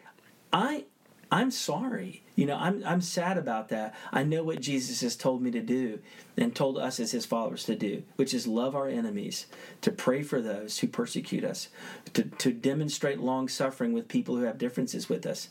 I 0.51 0.85
I'm 1.31 1.51
sorry. 1.51 2.23
You 2.35 2.45
know, 2.45 2.57
I'm 2.57 2.83
I'm 2.85 3.01
sad 3.01 3.37
about 3.37 3.69
that. 3.69 3.95
I 4.11 4.23
know 4.23 4.43
what 4.43 4.61
Jesus 4.61 5.01
has 5.01 5.15
told 5.15 5.41
me 5.41 5.51
to 5.51 5.61
do 5.61 5.99
and 6.37 6.55
told 6.55 6.77
us 6.77 6.99
as 6.99 7.11
his 7.11 7.25
followers 7.25 7.63
to 7.65 7.75
do, 7.75 8.03
which 8.15 8.33
is 8.33 8.45
love 8.45 8.75
our 8.75 8.87
enemies, 8.87 9.47
to 9.81 9.91
pray 9.91 10.21
for 10.21 10.41
those 10.41 10.79
who 10.79 10.87
persecute 10.87 11.43
us, 11.43 11.69
to, 12.13 12.23
to 12.23 12.51
demonstrate 12.51 13.19
long 13.19 13.47
suffering 13.47 13.93
with 13.93 14.07
people 14.07 14.35
who 14.35 14.43
have 14.43 14.57
differences 14.57 15.07
with 15.09 15.25
us. 15.25 15.49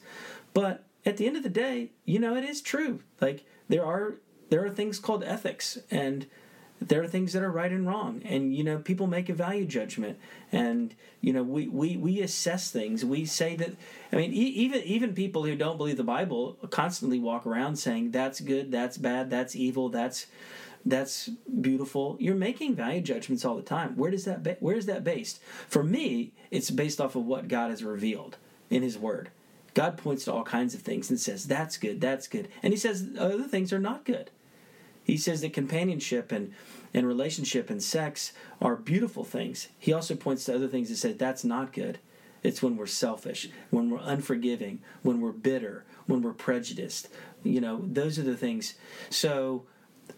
But 0.53 0.85
at 1.07 1.17
the 1.17 1.27
end 1.27 1.37
of 1.37 1.43
the 1.43 1.49
day, 1.49 1.91
you 2.05 2.19
know, 2.19 2.37
it 2.37 2.45
is 2.45 2.61
true. 2.61 3.01
Like 3.21 3.45
there 3.69 3.85
are 3.85 4.17
there 4.51 4.65
are 4.65 4.71
things 4.71 4.99
called 4.99 5.25
ethics 5.25 5.79
and 5.91 6.27
there 6.81 7.03
are 7.03 7.07
things 7.07 7.33
that 7.33 7.43
are 7.43 7.51
right 7.51 7.71
and 7.71 7.87
wrong. 7.87 8.23
And 8.25 8.55
you 8.55 8.65
know 8.65 8.79
people 8.79 9.07
make 9.07 9.29
a 9.29 9.35
value 9.35 9.65
judgment. 9.67 10.19
And 10.53 10.95
you 11.21 11.33
know 11.33 11.43
we 11.43 11.69
we, 11.69 11.97
we 11.97 12.21
assess 12.21 12.71
things. 12.71 13.05
We 13.05 13.25
say 13.25 13.57
that 13.57 13.75
i 14.13 14.17
mean 14.17 14.33
e- 14.33 14.55
even 14.65 14.83
even 14.83 15.15
people 15.15 15.45
who 15.45 15.57
don't 15.57 15.77
believe 15.77 15.97
the 15.97 16.05
bible 16.05 16.57
constantly 16.71 17.19
walk 17.19 17.47
around 17.47 17.77
saying 17.77 18.11
that's 18.11 18.41
good 18.41 18.71
that's 18.71 18.97
bad 18.97 19.31
that's 19.31 19.57
evil 19.57 19.89
that's 19.89 20.27
that's 20.87 21.31
beautiful. 21.63 22.17
You're 22.21 22.35
making 22.35 22.75
value 22.75 23.01
judgments 23.01 23.43
all 23.43 23.57
the 23.57 23.63
time. 23.63 23.97
Where 23.97 24.11
does 24.11 24.27
that 24.27 24.43
ba- 24.43 24.59
where 24.61 24.77
is 24.77 24.87
that 24.87 25.03
based? 25.05 25.41
For 25.69 25.83
me 25.83 26.33
it's 26.51 26.71
based 26.71 27.01
off 27.01 27.17
of 27.17 27.25
what 27.25 27.49
god 27.49 27.71
has 27.71 27.83
revealed 27.83 28.37
in 28.71 28.83
his 28.83 28.99
word. 28.99 29.31
God 29.73 29.97
points 29.97 30.25
to 30.25 30.33
all 30.33 30.45
kinds 30.45 30.75
of 30.75 30.83
things 30.83 31.11
and 31.11 31.19
says 31.19 31.47
that's 31.47 31.79
good 31.79 32.01
that's 32.01 32.29
good. 32.29 32.49
And 32.63 32.73
he 32.73 32.79
says 32.79 33.09
other 33.19 33.45
things 33.45 33.73
are 33.73 33.79
not 33.79 34.05
good 34.05 34.31
he 35.05 35.17
says 35.17 35.43
that 35.43 35.53
companionship 35.53 36.33
and, 36.33 36.53
and 36.93 37.07
relationship 37.07 37.71
and 37.71 37.83
sex 37.83 38.33
are 38.61 38.75
beautiful 38.75 39.23
things. 39.23 39.69
He 39.79 39.93
also 39.93 40.17
points 40.17 40.47
to 40.47 40.55
other 40.55 40.67
things 40.67 40.89
that 40.89 40.97
says 40.97 41.17
that's 41.17 41.45
not 41.45 41.73
good. 41.73 41.99
It's 42.43 42.63
when 42.63 42.77
we're 42.77 42.87
selfish, 42.87 43.49
when 43.71 43.91
we're 43.91 44.01
unforgiving, 44.03 44.81
when 45.03 45.21
we're 45.21 45.33
bitter, 45.33 45.85
when 46.07 46.23
we're 46.23 46.33
prejudiced. 46.33 47.09
You 47.43 47.61
know, 47.61 47.81
those 47.83 48.19
are 48.19 48.23
the 48.23 48.37
things. 48.37 48.75
So 49.09 49.65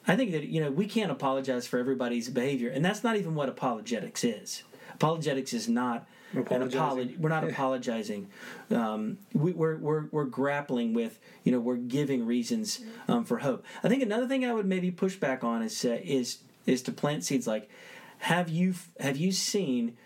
I 0.06 0.16
think 0.16 0.32
that, 0.32 0.44
you 0.44 0.60
know, 0.60 0.70
we 0.70 0.86
can't 0.86 1.12
apologize 1.12 1.66
for 1.66 1.78
everybody's 1.78 2.28
behavior. 2.28 2.70
And 2.70 2.84
that's 2.84 3.04
not 3.04 3.16
even 3.16 3.34
what 3.34 3.48
apologetics 3.48 4.24
is. 4.24 4.64
Apologetics 4.94 5.52
is 5.52 5.68
not 5.68 6.06
an 6.32 6.62
apology. 6.62 7.16
We're 7.18 7.28
not 7.28 7.44
apologizing. 7.48 8.28
Um, 8.70 9.18
we, 9.32 9.52
are 9.52 9.54
we're, 9.54 9.76
we're 9.76 10.04
we're 10.10 10.24
grappling 10.24 10.94
with 10.94 11.18
you 11.44 11.52
know 11.52 11.60
we're 11.60 11.76
giving 11.76 12.26
reasons 12.26 12.80
um, 13.08 13.24
for 13.24 13.38
hope. 13.38 13.64
I 13.82 13.88
think 13.88 14.02
another 14.02 14.26
thing 14.26 14.44
I 14.44 14.52
would 14.52 14.66
maybe 14.66 14.90
push 14.90 15.16
back 15.16 15.44
on 15.44 15.62
is 15.62 15.84
uh, 15.84 15.98
is 16.02 16.38
is 16.66 16.82
to 16.82 16.92
plant 16.92 17.24
seeds 17.24 17.46
like 17.46 17.68
have 18.18 18.48
you 18.48 18.74
have 19.00 19.16
you 19.16 19.32
seen? 19.32 19.96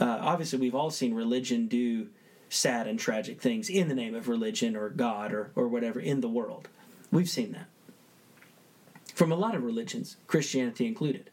Uh, 0.00 0.18
obviously, 0.20 0.58
we've 0.58 0.74
all 0.74 0.90
seen 0.90 1.14
religion 1.14 1.68
do 1.68 2.08
sad 2.48 2.86
and 2.86 2.98
tragic 2.98 3.40
things 3.40 3.70
in 3.70 3.88
the 3.88 3.94
name 3.94 4.14
of 4.14 4.28
religion 4.28 4.76
or 4.76 4.88
God 4.88 5.32
or 5.32 5.50
or 5.54 5.68
whatever 5.68 6.00
in 6.00 6.20
the 6.20 6.28
world. 6.28 6.68
We've 7.10 7.28
seen 7.28 7.52
that 7.52 7.66
from 9.14 9.30
a 9.30 9.36
lot 9.36 9.54
of 9.54 9.62
religions, 9.62 10.16
Christianity 10.26 10.86
included. 10.86 11.30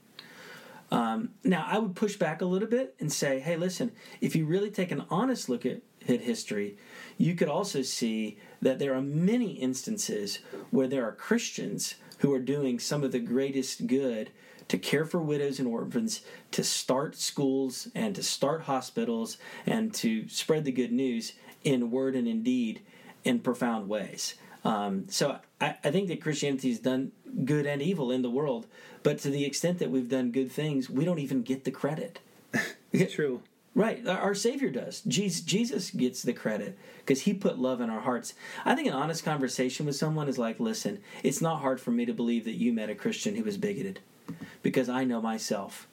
Um, 0.91 1.29
now, 1.43 1.65
I 1.67 1.77
would 1.77 1.95
push 1.95 2.15
back 2.15 2.41
a 2.41 2.45
little 2.45 2.67
bit 2.67 2.95
and 2.99 3.11
say, 3.11 3.39
hey, 3.39 3.55
listen, 3.55 3.91
if 4.21 4.35
you 4.35 4.45
really 4.45 4.71
take 4.71 4.91
an 4.91 5.05
honest 5.09 5.47
look 5.49 5.65
at, 5.65 5.81
at 6.07 6.21
history, 6.21 6.77
you 7.17 7.35
could 7.35 7.49
also 7.49 7.81
see 7.81 8.39
that 8.61 8.79
there 8.79 8.95
are 8.95 9.01
many 9.01 9.51
instances 9.53 10.39
where 10.71 10.87
there 10.87 11.07
are 11.07 11.11
Christians 11.11 11.95
who 12.19 12.33
are 12.33 12.39
doing 12.39 12.79
some 12.79 13.03
of 13.03 13.11
the 13.11 13.19
greatest 13.19 13.87
good 13.87 14.31
to 14.67 14.77
care 14.77 15.05
for 15.05 15.19
widows 15.19 15.59
and 15.59 15.67
orphans, 15.67 16.21
to 16.51 16.63
start 16.63 17.15
schools 17.15 17.89
and 17.95 18.15
to 18.15 18.23
start 18.23 18.63
hospitals 18.63 19.37
and 19.65 19.93
to 19.95 20.27
spread 20.29 20.63
the 20.63 20.71
good 20.71 20.91
news 20.91 21.33
in 21.63 21.91
word 21.91 22.15
and 22.15 22.27
in 22.27 22.43
deed 22.43 22.81
in 23.23 23.39
profound 23.39 23.89
ways. 23.89 24.35
Um, 24.63 25.05
so 25.09 25.39
I, 25.59 25.75
I 25.83 25.91
think 25.91 26.07
that 26.09 26.21
Christianity 26.21 26.69
has 26.69 26.79
done 26.79 27.11
good 27.45 27.65
and 27.65 27.81
evil 27.81 28.11
in 28.11 28.21
the 28.21 28.29
world, 28.29 28.67
but 29.03 29.19
to 29.19 29.29
the 29.29 29.45
extent 29.45 29.79
that 29.79 29.91
we've 29.91 30.09
done 30.09 30.31
good 30.31 30.51
things, 30.51 30.89
we 30.89 31.05
don't 31.05 31.19
even 31.19 31.41
get 31.41 31.63
the 31.63 31.71
credit. 31.71 32.19
it's 32.91 33.13
true. 33.13 33.41
Right, 33.75 34.05
our 34.07 34.33
Savior 34.33 34.71
does. 34.71 35.01
Jesus, 35.01 35.41
Jesus 35.41 35.91
gets 35.91 36.23
the 36.23 36.33
credit 36.33 36.77
because 36.97 37.21
He 37.21 37.33
put 37.33 37.59
love 37.59 37.81
in 37.81 37.89
our 37.89 38.01
hearts. 38.01 38.33
I 38.65 38.75
think 38.75 38.87
an 38.87 38.93
honest 38.93 39.23
conversation 39.23 39.85
with 39.85 39.95
someone 39.95 40.27
is 40.27 40.39
like, 40.39 40.59
listen, 40.59 40.99
it's 41.23 41.41
not 41.41 41.61
hard 41.61 41.79
for 41.79 41.91
me 41.91 42.05
to 42.05 42.13
believe 42.13 42.45
that 42.45 42.55
you 42.55 42.73
met 42.73 42.89
a 42.89 42.95
Christian 42.95 43.35
who 43.35 43.43
was 43.43 43.57
bigoted, 43.57 43.99
because 44.63 44.89
I 44.89 45.03
know 45.03 45.21
myself, 45.21 45.87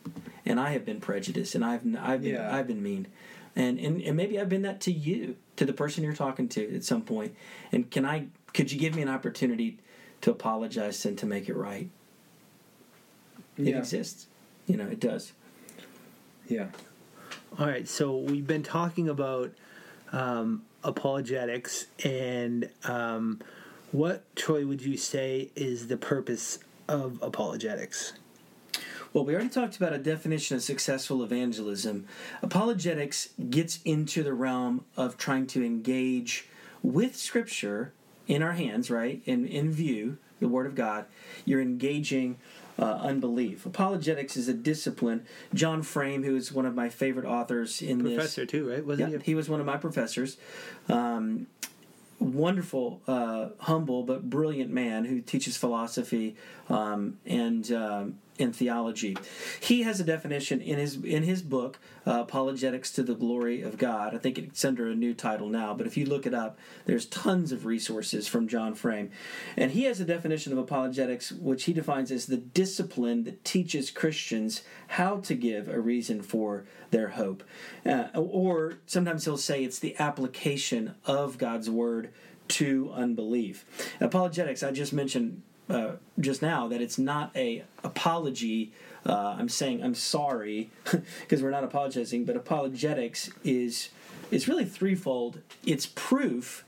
and 0.45 0.59
I 0.59 0.71
have 0.71 0.85
been 0.85 1.01
prejudiced, 1.01 1.55
and 1.55 1.65
I've 1.65 1.83
I've 1.97 2.23
been 2.23 2.35
yeah. 2.35 2.57
I've 2.57 2.67
been 2.67 2.83
mean, 2.83 3.09
and, 3.55 3.79
and 3.79 4.01
and 4.01 4.17
maybe 4.17 4.41
I've 4.41 4.49
been 4.49 4.63
that 4.63 4.81
to 4.83 4.93
you, 4.93 5.37
to 5.57 5.67
the 5.67 5.75
person 5.75 6.03
you're 6.03 6.15
talking 6.15 6.49
to 6.49 6.75
at 6.75 6.83
some 6.83 7.03
point. 7.03 7.37
And 7.73 7.91
can 7.91 8.07
I? 8.07 8.29
Could 8.55 8.73
you 8.73 8.81
give 8.81 8.95
me 8.97 9.03
an 9.03 9.09
opportunity 9.11 9.79
to 10.23 10.31
apologize 10.31 11.05
and 11.05 11.19
to 11.19 11.27
make 11.27 11.49
it 11.49 11.55
right? 11.55 11.91
It 13.59 13.67
yeah. 13.67 13.79
exists. 13.79 14.27
You 14.67 14.77
know, 14.77 14.87
it 14.87 15.01
does. 15.01 15.33
Yeah. 16.49 16.67
All 17.59 17.67
right. 17.67 17.89
So 17.89 18.17
we've 18.17 18.47
been 18.47 18.63
talking 18.63 19.09
about 19.09 19.53
um, 20.13 20.63
apologetics, 20.85 21.87
and 22.05 22.69
um, 22.85 23.41
what, 23.93 24.25
Troy, 24.37 24.67
would 24.67 24.83
you 24.83 24.97
say 24.97 25.51
is 25.57 25.89
the 25.89 25.97
purpose 25.97 26.59
of 26.89 27.19
apologetics? 27.23 28.13
Well, 29.13 29.25
we 29.25 29.35
already 29.35 29.49
talked 29.49 29.77
about 29.77 29.95
a 29.95 29.99
definition 29.99 30.57
of 30.57 30.63
successful 30.63 31.23
evangelism. 31.23 32.07
Apologetics 32.43 33.31
gets 33.49 33.81
into 33.85 34.23
the 34.23 34.35
realm 34.35 34.85
of 34.97 35.17
trying 35.17 35.47
to 35.49 35.65
engage 35.65 36.47
with 36.83 37.17
Scripture 37.17 37.95
in 38.27 38.43
our 38.43 38.53
hands, 38.53 38.91
right? 38.91 39.23
In 39.25 39.47
in 39.47 39.73
view, 39.73 40.19
the 40.41 40.49
Word 40.49 40.67
of 40.67 40.75
God. 40.75 41.07
You're 41.45 41.63
engaging 41.63 42.37
uh, 42.79 42.99
unbelief. 43.03 43.67
Apologetics 43.67 44.37
is 44.37 44.49
a 44.49 44.55
discipline. 44.55 45.25
John 45.55 45.83
Frame, 45.83 46.23
who 46.23 46.37
is 46.37 46.53
one 46.53 46.67
of 46.67 46.75
my 46.75 46.89
favorite 46.89 47.27
authors 47.27 47.83
in 47.83 48.01
professor 48.01 48.09
this, 48.09 48.15
professor 48.17 48.47
too, 48.47 48.71
right? 48.71 48.85
Wasn't 48.85 49.13
yeah, 49.13 49.19
he? 49.19 49.25
He 49.25 49.35
was 49.35 49.49
one 49.49 49.61
of 49.61 49.67
my 49.67 49.77
professors. 49.77 50.37
Um, 50.89 51.47
wonderful, 52.19 53.01
uh, 53.07 53.49
humble 53.59 54.03
but 54.03 54.29
brilliant 54.29 54.71
man 54.71 55.05
who 55.05 55.21
teaches 55.21 55.57
philosophy 55.57 56.37
um, 56.69 57.19
and 57.27 57.71
um, 57.73 58.19
in 58.37 58.53
theology. 58.53 59.17
He 59.61 59.83
has 59.83 60.01
a 60.01 60.05
definition 60.05 60.61
in 60.61 60.79
his 60.79 60.97
in 61.03 61.23
his 61.23 61.43
book, 61.43 61.79
uh, 62.07 62.21
Apologetics 62.21 62.91
to 62.93 63.03
the 63.03 63.15
Glory 63.15 63.63
of 63.63 63.79
God. 63.79 64.15
I 64.15 64.19
think 64.19 64.39
it's 64.39 64.65
under 64.65 64.89
a 64.89 64.95
new 64.95 65.15
title 65.15 65.49
now, 65.49 65.75
but 65.75 65.87
if 65.87 65.97
you 65.97 66.07
look 66.07 66.27
it 66.27 66.35
up, 66.35 66.59
there's 66.85 67.07
tons 67.07 67.53
of 67.53 67.67
resources 67.67 68.29
from 68.29 68.49
John 68.49 68.75
Frame, 68.75 69.11
and 69.57 69.71
he 69.73 69.85
has 69.85 70.01
a 70.01 70.05
definition 70.05 70.53
of 70.53 70.59
apologetics 70.59 71.33
which 71.33 71.65
he 71.65 71.73
defines 71.73 72.11
as 72.11 72.27
the 72.27 72.37
discipline 72.37 73.25
that 73.25 73.45
teaches 73.45 73.91
Christians 73.91 74.63
how 74.89 75.19
to 75.21 75.35
give 75.35 75.69
a 75.69 75.81
reason 75.81 76.23
for 76.23 76.65
their 76.91 77.09
hope, 77.09 77.43
uh, 77.85 78.09
or 78.15 78.75
sometimes 78.87 79.25
he'll 79.25 79.37
say 79.37 79.65
it's 79.65 79.79
the 79.79 79.97
application 79.99 80.95
of 81.05 81.39
God's 81.39 81.69
word 81.69 82.13
to 82.49 82.91
unbelief. 82.95 83.65
Apologetics, 84.01 84.63
I 84.63 84.71
just 84.71 84.93
mentioned 84.93 85.43
uh, 85.69 85.93
just 86.21 86.43
now 86.43 86.69
that 86.69 86.81
it's 86.81 86.99
not 86.99 87.31
a 87.35 87.65
apology. 87.83 88.73
Uh, 89.05 89.37
I'm 89.39 89.49
saying 89.49 89.83
I'm 89.83 89.95
sorry 89.95 90.71
because 91.21 91.43
we're 91.43 91.51
not 91.51 91.65
apologizing, 91.65 92.25
but 92.25 92.37
apologetics 92.37 93.31
is 93.45 93.91
is 94.31 94.49
really 94.49 94.65
threefold. 94.65 95.41
It's 95.65 95.87
proof, 95.87 96.65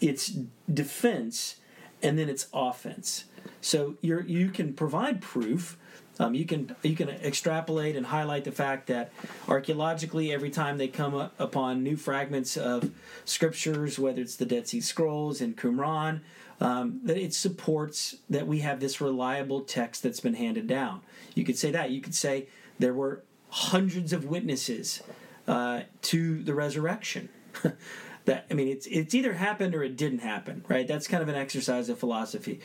it's 0.00 0.32
defense, 0.72 1.56
and 2.02 2.18
then 2.18 2.28
it's 2.28 2.46
offense. 2.52 3.24
So 3.60 3.94
you 4.00 4.20
you 4.26 4.50
can 4.50 4.72
provide 4.74 5.20
proof. 5.20 5.76
Um, 6.18 6.34
you 6.34 6.44
can 6.44 6.76
you 6.82 6.96
can 6.96 7.08
extrapolate 7.08 7.96
and 7.96 8.06
highlight 8.06 8.44
the 8.44 8.52
fact 8.52 8.88
that 8.88 9.12
archaeologically, 9.48 10.32
every 10.32 10.50
time 10.50 10.76
they 10.76 10.88
come 10.88 11.14
up 11.14 11.34
upon 11.38 11.82
new 11.82 11.96
fragments 11.96 12.56
of 12.56 12.90
scriptures, 13.24 13.98
whether 13.98 14.20
it's 14.20 14.36
the 14.36 14.44
Dead 14.44 14.68
Sea 14.68 14.80
Scrolls 14.80 15.40
in 15.40 15.54
Qumran, 15.54 16.20
um, 16.60 17.00
that 17.04 17.16
it 17.16 17.32
supports 17.34 18.16
that 18.28 18.46
we 18.46 18.60
have 18.60 18.80
this 18.80 19.00
reliable 19.00 19.62
text 19.62 20.02
that's 20.02 20.20
been 20.20 20.34
handed 20.34 20.66
down. 20.66 21.00
You 21.34 21.44
could 21.44 21.58
say 21.58 21.70
that. 21.70 21.90
You 21.90 22.00
could 22.00 22.14
say 22.14 22.48
there 22.78 22.94
were 22.94 23.22
hundreds 23.48 24.12
of 24.12 24.26
witnesses 24.26 25.02
uh, 25.48 25.82
to 26.02 26.42
the 26.42 26.54
resurrection. 26.54 27.30
that 28.26 28.46
I 28.50 28.54
mean, 28.54 28.68
it's 28.68 28.86
it's 28.86 29.14
either 29.14 29.34
happened 29.34 29.74
or 29.74 29.82
it 29.82 29.96
didn't 29.96 30.20
happen, 30.20 30.64
right? 30.68 30.86
That's 30.86 31.08
kind 31.08 31.22
of 31.22 31.28
an 31.28 31.34
exercise 31.34 31.88
of 31.88 31.98
philosophy. 31.98 32.60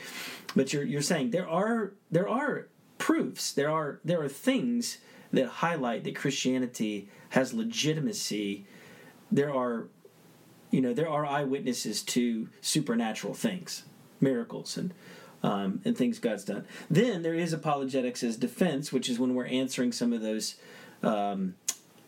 But 0.54 0.72
you're 0.72 0.84
you're 0.84 1.02
saying 1.02 1.30
there 1.30 1.48
are 1.48 1.92
there 2.10 2.28
are 2.28 2.68
proofs, 2.98 3.52
there 3.52 3.70
are 3.70 4.00
there 4.04 4.20
are 4.20 4.28
things 4.28 4.98
that 5.32 5.46
highlight 5.46 6.04
that 6.04 6.14
Christianity 6.14 7.08
has 7.30 7.52
legitimacy. 7.52 8.66
There 9.32 9.52
are 9.52 9.88
you 10.76 10.82
know 10.82 10.92
there 10.92 11.08
are 11.08 11.24
eyewitnesses 11.24 12.02
to 12.02 12.50
supernatural 12.60 13.32
things, 13.32 13.84
miracles, 14.20 14.76
and 14.76 14.92
um, 15.42 15.80
and 15.86 15.96
things 15.96 16.18
God's 16.18 16.44
done. 16.44 16.66
Then 16.90 17.22
there 17.22 17.32
is 17.32 17.54
apologetics 17.54 18.22
as 18.22 18.36
defense, 18.36 18.92
which 18.92 19.08
is 19.08 19.18
when 19.18 19.34
we're 19.34 19.46
answering 19.46 19.90
some 19.90 20.12
of 20.12 20.20
those 20.20 20.56
um, 21.02 21.54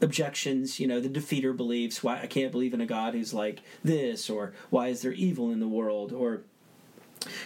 objections. 0.03 0.79
You 0.79 0.87
know, 0.87 1.01
the 1.01 1.09
defeater 1.09 1.57
believes 1.57 2.05
why 2.05 2.21
I 2.21 2.27
can't 2.27 2.53
believe 2.53 2.75
in 2.75 2.83
a 2.83 2.87
God 2.87 3.15
who's 3.15 3.33
like 3.33 3.61
this, 3.83 4.29
or 4.29 4.53
why 4.69 4.89
is 4.89 5.01
there 5.01 5.13
evil 5.13 5.51
in 5.51 5.61
the 5.61 5.67
world, 5.67 6.13
or 6.13 6.43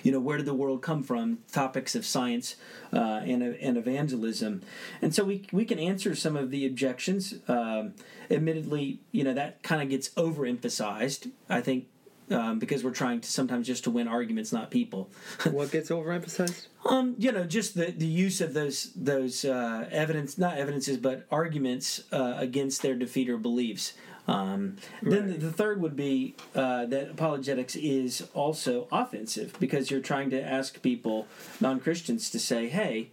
you 0.03 0.13
know 0.13 0.21
where 0.21 0.37
did 0.37 0.47
the 0.47 0.55
world 0.55 0.83
come 0.83 1.03
from? 1.03 1.39
Topics 1.51 1.95
of 1.95 2.05
science 2.07 2.57
uh, 2.93 3.21
and, 3.25 3.43
and 3.43 3.77
evangelism. 3.77 4.63
And 5.01 5.15
so 5.15 5.25
we, 5.25 5.47
we 5.53 5.65
can 5.65 5.79
answer 5.79 6.15
some 6.15 6.37
of 6.37 6.51
the 6.51 6.67
objections. 6.67 7.35
Um, 7.49 7.95
admittedly 8.31 9.01
you 9.11 9.25
know 9.25 9.35
that 9.35 9.63
kind 9.63 9.83
of 9.83 9.89
gets 9.89 10.09
overemphasized 10.11 11.31
i 11.51 11.61
think 11.61 11.87
um, 12.31 12.59
because 12.59 12.83
we're 12.83 12.93
trying 12.93 13.21
to 13.21 13.29
sometimes 13.29 13.67
just 13.67 13.85
to 13.85 13.91
win 13.91 14.09
arguments 14.09 14.53
not 14.53 14.71
people. 14.71 15.11
What 15.51 15.71
gets 15.71 15.91
overemphasized? 15.91 16.69
Um, 16.87 17.15
you 17.19 17.33
know 17.33 17.45
just 17.45 17.75
the, 17.75 17.91
the 17.91 18.07
use 18.07 18.41
of 18.41 18.55
those 18.55 18.93
those 18.95 19.45
uh, 19.45 19.87
evidence 19.91 20.39
not 20.39 20.57
evidences 20.57 20.97
but 20.97 21.27
arguments 21.31 22.05
uh, 22.13 22.35
against 22.39 22.81
their 22.81 22.95
defeater 22.95 23.41
beliefs 23.41 23.93
um, 24.29 24.77
right. 25.03 25.11
Then 25.11 25.39
the 25.41 25.53
third 25.53 25.81
would 25.81 25.97
be 25.97 26.37
uh, 26.55 26.87
that 26.87 27.11
apologetics 27.11 27.75
is 27.77 28.29
also 28.35 28.87
offensive 28.93 29.57
because 29.59 29.91
you're 29.91 30.01
trying 30.01 30.31
to 30.31 30.41
ask 30.41 30.81
people, 30.83 31.27
non 31.61 31.81
Christians, 31.81 32.31
to 32.31 32.39
say, 32.39 32.69
hey, 32.69 33.11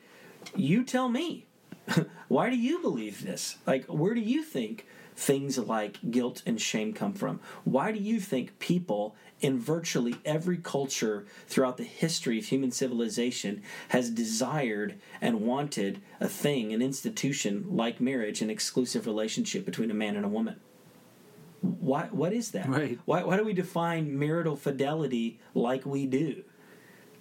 you 0.55 0.83
tell 0.83 1.09
me. 1.09 1.45
Why 2.27 2.51
do 2.51 2.55
you 2.55 2.79
believe 2.79 3.23
this? 3.23 3.57
Like, 3.65 3.85
where 3.85 4.13
do 4.13 4.21
you 4.21 4.43
think 4.43 4.85
things 5.15 5.57
like 5.57 5.97
guilt 6.11 6.43
and 6.45 6.61
shame 6.61 6.93
come 6.93 7.13
from? 7.13 7.39
Why 7.63 7.91
do 7.91 7.99
you 7.99 8.19
think 8.19 8.59
people 8.59 9.15
in 9.41 9.57
virtually 9.57 10.15
every 10.23 10.57
culture 10.57 11.25
throughout 11.47 11.77
the 11.77 11.83
history 11.83 12.37
of 12.37 12.45
human 12.45 12.71
civilization 12.71 13.63
has 13.89 14.11
desired 14.11 14.99
and 15.19 15.41
wanted 15.41 16.01
a 16.19 16.27
thing, 16.27 16.71
an 16.71 16.83
institution 16.83 17.65
like 17.69 17.99
marriage, 17.99 18.43
an 18.43 18.51
exclusive 18.51 19.07
relationship 19.07 19.65
between 19.65 19.89
a 19.89 19.95
man 19.95 20.15
and 20.15 20.25
a 20.25 20.29
woman? 20.29 20.59
Why, 21.61 22.07
what 22.11 22.33
is 22.33 22.51
that? 22.51 22.69
Right. 22.69 22.99
Why, 23.05 23.23
why 23.23 23.37
do 23.37 23.43
we 23.43 23.53
define 23.53 24.17
marital 24.17 24.55
fidelity 24.55 25.39
like 25.53 25.85
we 25.85 26.05
do? 26.05 26.43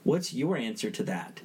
What's 0.04 0.32
your 0.32 0.56
answer 0.56 0.90
to 0.90 1.02
that? 1.04 1.40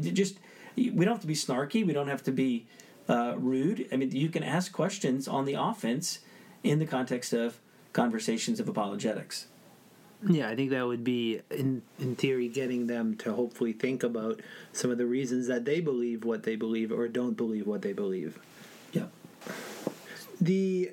Just 0.00 0.38
we 0.76 0.90
don't 0.90 1.14
have 1.14 1.20
to 1.20 1.26
be 1.26 1.34
snarky. 1.34 1.86
We 1.86 1.92
don't 1.92 2.08
have 2.08 2.24
to 2.24 2.32
be 2.32 2.66
uh, 3.08 3.34
rude. 3.36 3.88
I 3.92 3.96
mean, 3.96 4.10
you 4.10 4.28
can 4.28 4.42
ask 4.42 4.72
questions 4.72 5.28
on 5.28 5.44
the 5.44 5.54
offense 5.54 6.20
in 6.64 6.78
the 6.80 6.86
context 6.86 7.32
of 7.32 7.60
conversations 7.92 8.58
of 8.58 8.68
apologetics. 8.68 9.46
Yeah, 10.28 10.48
I 10.48 10.56
think 10.56 10.70
that 10.70 10.84
would 10.84 11.04
be, 11.04 11.42
in 11.48 11.82
in 12.00 12.16
theory, 12.16 12.48
getting 12.48 12.88
them 12.88 13.16
to 13.18 13.32
hopefully 13.32 13.72
think 13.72 14.02
about 14.02 14.40
some 14.72 14.90
of 14.90 14.98
the 14.98 15.06
reasons 15.06 15.46
that 15.46 15.64
they 15.64 15.80
believe 15.80 16.24
what 16.24 16.42
they 16.42 16.56
believe 16.56 16.90
or 16.90 17.06
don't 17.06 17.36
believe 17.36 17.68
what 17.68 17.82
they 17.82 17.92
believe. 17.92 18.40
Yeah 18.92 19.06
the 20.40 20.92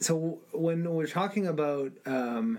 so 0.00 0.38
when 0.52 0.84
we're 0.92 1.06
talking 1.06 1.46
about 1.46 1.92
um, 2.04 2.58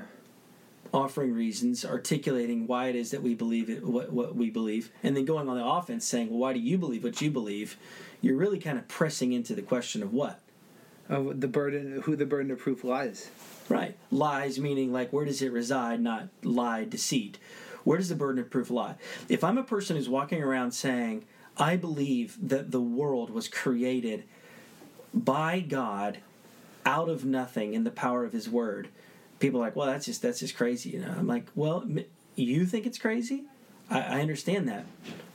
offering 0.94 1.34
reasons, 1.34 1.86
articulating 1.86 2.68
why 2.68 2.88
it 2.88 2.96
is 2.96 3.12
that 3.12 3.22
we 3.22 3.36
believe 3.36 3.70
it, 3.70 3.86
what 3.86 4.12
what 4.12 4.36
we 4.36 4.50
believe, 4.50 4.92
and 5.04 5.16
then 5.16 5.26
going 5.26 5.48
on 5.48 5.58
the 5.58 5.66
offense, 5.66 6.06
saying, 6.06 6.30
"Well, 6.30 6.40
why 6.40 6.54
do 6.54 6.60
you 6.60 6.78
believe 6.78 7.04
what 7.04 7.22
you 7.22 7.30
believe?" 7.30 7.78
You're 8.22 8.38
really 8.38 8.60
kind 8.60 8.80
of 8.80 8.88
pressing 8.88 9.32
into 9.32 9.54
the 9.54 9.62
question 9.62 10.02
of 10.02 10.12
what 10.12 10.40
of 11.08 11.40
the 11.40 11.48
burden, 11.48 12.02
who 12.02 12.16
the 12.16 12.26
burden 12.26 12.52
of 12.52 12.60
proof 12.60 12.84
lies. 12.84 13.30
Right, 13.70 13.98
lies 14.12 14.60
meaning 14.60 14.94
like 14.94 15.12
where 15.12 15.26
does 15.26 15.42
it 15.42 15.52
reside, 15.52 16.00
not 16.00 16.30
lie, 16.42 16.86
deceit. 16.86 17.38
Where 17.84 17.98
does 17.98 18.10
the 18.10 18.16
burden 18.16 18.42
of 18.42 18.50
proof 18.50 18.70
lie? 18.70 18.96
If 19.30 19.44
I'm 19.44 19.58
a 19.58 19.64
person 19.64 19.98
who's 19.98 20.10
walking 20.10 20.42
around 20.42 20.72
saying, 20.72 21.26
"I 21.58 21.76
believe 21.76 22.38
that 22.42 22.72
the 22.72 22.82
world 22.82 23.30
was 23.30 23.48
created 23.48 24.24
by 25.20 25.60
God 25.60 26.20
out 26.86 27.10
of 27.10 27.26
nothing 27.26 27.74
in 27.74 27.84
the 27.84 27.92
power 27.92 28.24
of 28.24 28.34
his 28.34 28.50
word. 28.50 28.90
People 29.40 29.60
are 29.60 29.66
like 29.66 29.76
well 29.76 29.88
that's 29.88 30.06
just 30.06 30.22
that's 30.22 30.40
just 30.40 30.56
crazy 30.56 30.92
you 30.92 31.00
know? 31.00 31.14
I'm 31.18 31.28
like 31.28 31.48
well 31.56 31.88
you 32.36 32.66
think 32.66 32.86
it's 32.86 32.98
crazy? 32.98 33.44
I, 33.90 34.02
I 34.02 34.22
understand 34.22 34.68
that. 34.70 34.86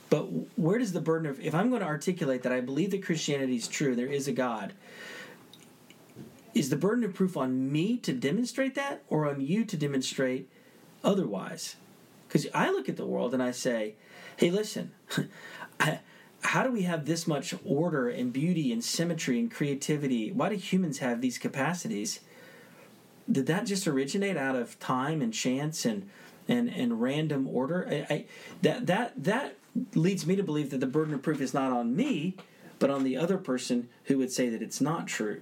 But 0.09 0.25
where 0.57 0.77
does 0.77 0.93
the 0.93 1.01
burden 1.01 1.29
of 1.29 1.39
if 1.39 1.55
i'm 1.55 1.69
going 1.69 1.81
to 1.81 1.87
articulate 1.87 2.43
that 2.43 2.51
i 2.51 2.61
believe 2.61 2.91
that 2.91 3.03
christianity 3.03 3.55
is 3.55 3.67
true 3.67 3.95
there 3.95 4.07
is 4.07 4.27
a 4.27 4.31
god 4.31 4.73
is 6.53 6.69
the 6.69 6.75
burden 6.75 7.03
of 7.03 7.15
proof 7.15 7.35
on 7.35 7.71
me 7.71 7.97
to 7.97 8.13
demonstrate 8.13 8.75
that 8.75 9.01
or 9.09 9.27
on 9.27 9.41
you 9.41 9.65
to 9.65 9.75
demonstrate 9.75 10.47
otherwise? 11.03 11.77
Because 12.27 12.47
i 12.53 12.69
look 12.69 12.87
at 12.89 12.97
the 12.97 13.05
world 13.07 13.33
and 13.33 13.41
i 13.41 13.51
say 13.51 13.95
hey 14.37 14.51
listen 14.51 14.91
I, 15.79 15.99
how 16.43 16.63
do 16.63 16.71
we 16.71 16.83
have 16.83 17.05
this 17.05 17.27
much 17.27 17.55
order 17.65 18.09
and 18.09 18.31
beauty 18.33 18.71
and 18.71 18.83
symmetry 18.83 19.39
and 19.39 19.49
creativity? 19.49 20.31
Why 20.31 20.49
do 20.49 20.55
humans 20.55 20.99
have 20.99 21.21
these 21.21 21.37
capacities? 21.37 22.19
Did 23.31 23.47
that 23.47 23.65
just 23.65 23.87
originate 23.87 24.37
out 24.37 24.55
of 24.55 24.79
time 24.79 25.21
and 25.21 25.33
chance 25.33 25.85
and 25.85 26.09
and, 26.47 26.67
and 26.69 27.01
random 27.01 27.47
order? 27.47 27.87
I, 27.89 28.13
I, 28.13 28.25
that 28.61 28.85
that 28.87 29.23
that 29.23 29.57
leads 29.95 30.27
me 30.27 30.35
to 30.35 30.43
believe 30.43 30.69
that 30.71 30.79
the 30.79 30.87
burden 30.87 31.13
of 31.13 31.21
proof 31.21 31.39
is 31.41 31.53
not 31.53 31.71
on 31.71 31.95
me, 31.95 32.35
but 32.79 32.89
on 32.89 33.03
the 33.03 33.17
other 33.17 33.37
person 33.37 33.89
who 34.05 34.17
would 34.17 34.31
say 34.31 34.49
that 34.49 34.61
it's 34.61 34.81
not 34.81 35.07
true. 35.07 35.41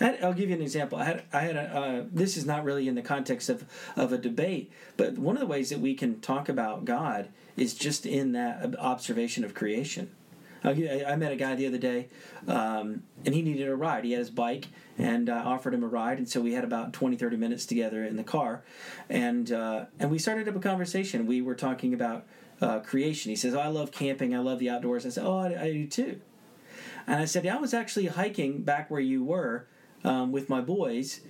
I 0.00 0.18
will 0.22 0.32
give 0.32 0.48
you 0.48 0.56
an 0.56 0.62
example. 0.62 0.98
I 0.98 1.04
had, 1.04 1.22
I 1.32 1.40
had 1.40 1.56
a, 1.56 1.60
uh, 1.60 2.04
this 2.12 2.36
is 2.36 2.46
not 2.46 2.64
really 2.64 2.88
in 2.88 2.94
the 2.94 3.02
context 3.02 3.48
of, 3.48 3.64
of 3.96 4.12
a 4.12 4.18
debate, 4.18 4.72
but 4.96 5.18
one 5.18 5.36
of 5.36 5.40
the 5.40 5.46
ways 5.46 5.70
that 5.70 5.80
we 5.80 5.94
can 5.94 6.20
talk 6.20 6.48
about 6.48 6.84
God 6.84 7.28
is 7.56 7.74
just 7.74 8.06
in 8.06 8.32
that 8.32 8.76
observation 8.78 9.44
of 9.44 9.54
creation. 9.54 10.10
I 10.64 11.14
met 11.16 11.30
a 11.30 11.36
guy 11.36 11.54
the 11.56 11.66
other 11.66 11.78
day, 11.78 12.08
um, 12.48 13.02
and 13.26 13.34
he 13.34 13.42
needed 13.42 13.68
a 13.68 13.76
ride. 13.76 14.04
He 14.04 14.12
had 14.12 14.20
his 14.20 14.30
bike, 14.30 14.68
and 14.96 15.28
I 15.28 15.40
offered 15.40 15.74
him 15.74 15.84
a 15.84 15.86
ride, 15.86 16.16
and 16.16 16.26
so 16.26 16.40
we 16.40 16.54
had 16.54 16.64
about 16.64 16.94
20, 16.94 17.16
30 17.16 17.36
minutes 17.36 17.66
together 17.66 18.02
in 18.02 18.16
the 18.16 18.24
car, 18.24 18.62
and 19.10 19.52
uh, 19.52 19.84
and 19.98 20.10
we 20.10 20.18
started 20.18 20.48
up 20.48 20.56
a 20.56 20.60
conversation. 20.60 21.26
We 21.26 21.42
were 21.42 21.54
talking 21.54 21.92
about 21.92 22.24
uh, 22.62 22.80
creation. 22.80 23.28
He 23.28 23.36
says, 23.36 23.52
oh, 23.52 23.60
"I 23.60 23.66
love 23.66 23.92
camping. 23.92 24.34
I 24.34 24.38
love 24.38 24.58
the 24.58 24.70
outdoors." 24.70 25.04
I 25.04 25.10
said, 25.10 25.26
"Oh, 25.26 25.36
I, 25.36 25.64
I 25.64 25.72
do 25.72 25.86
too." 25.86 26.20
And 27.06 27.20
I 27.20 27.26
said, 27.26 27.44
"Yeah, 27.44 27.56
I 27.56 27.60
was 27.60 27.74
actually 27.74 28.06
hiking 28.06 28.62
back 28.62 28.90
where 28.90 29.02
you 29.02 29.22
were 29.22 29.66
um, 30.04 30.32
with 30.32 30.48
my 30.48 30.60
boys, 30.60 31.20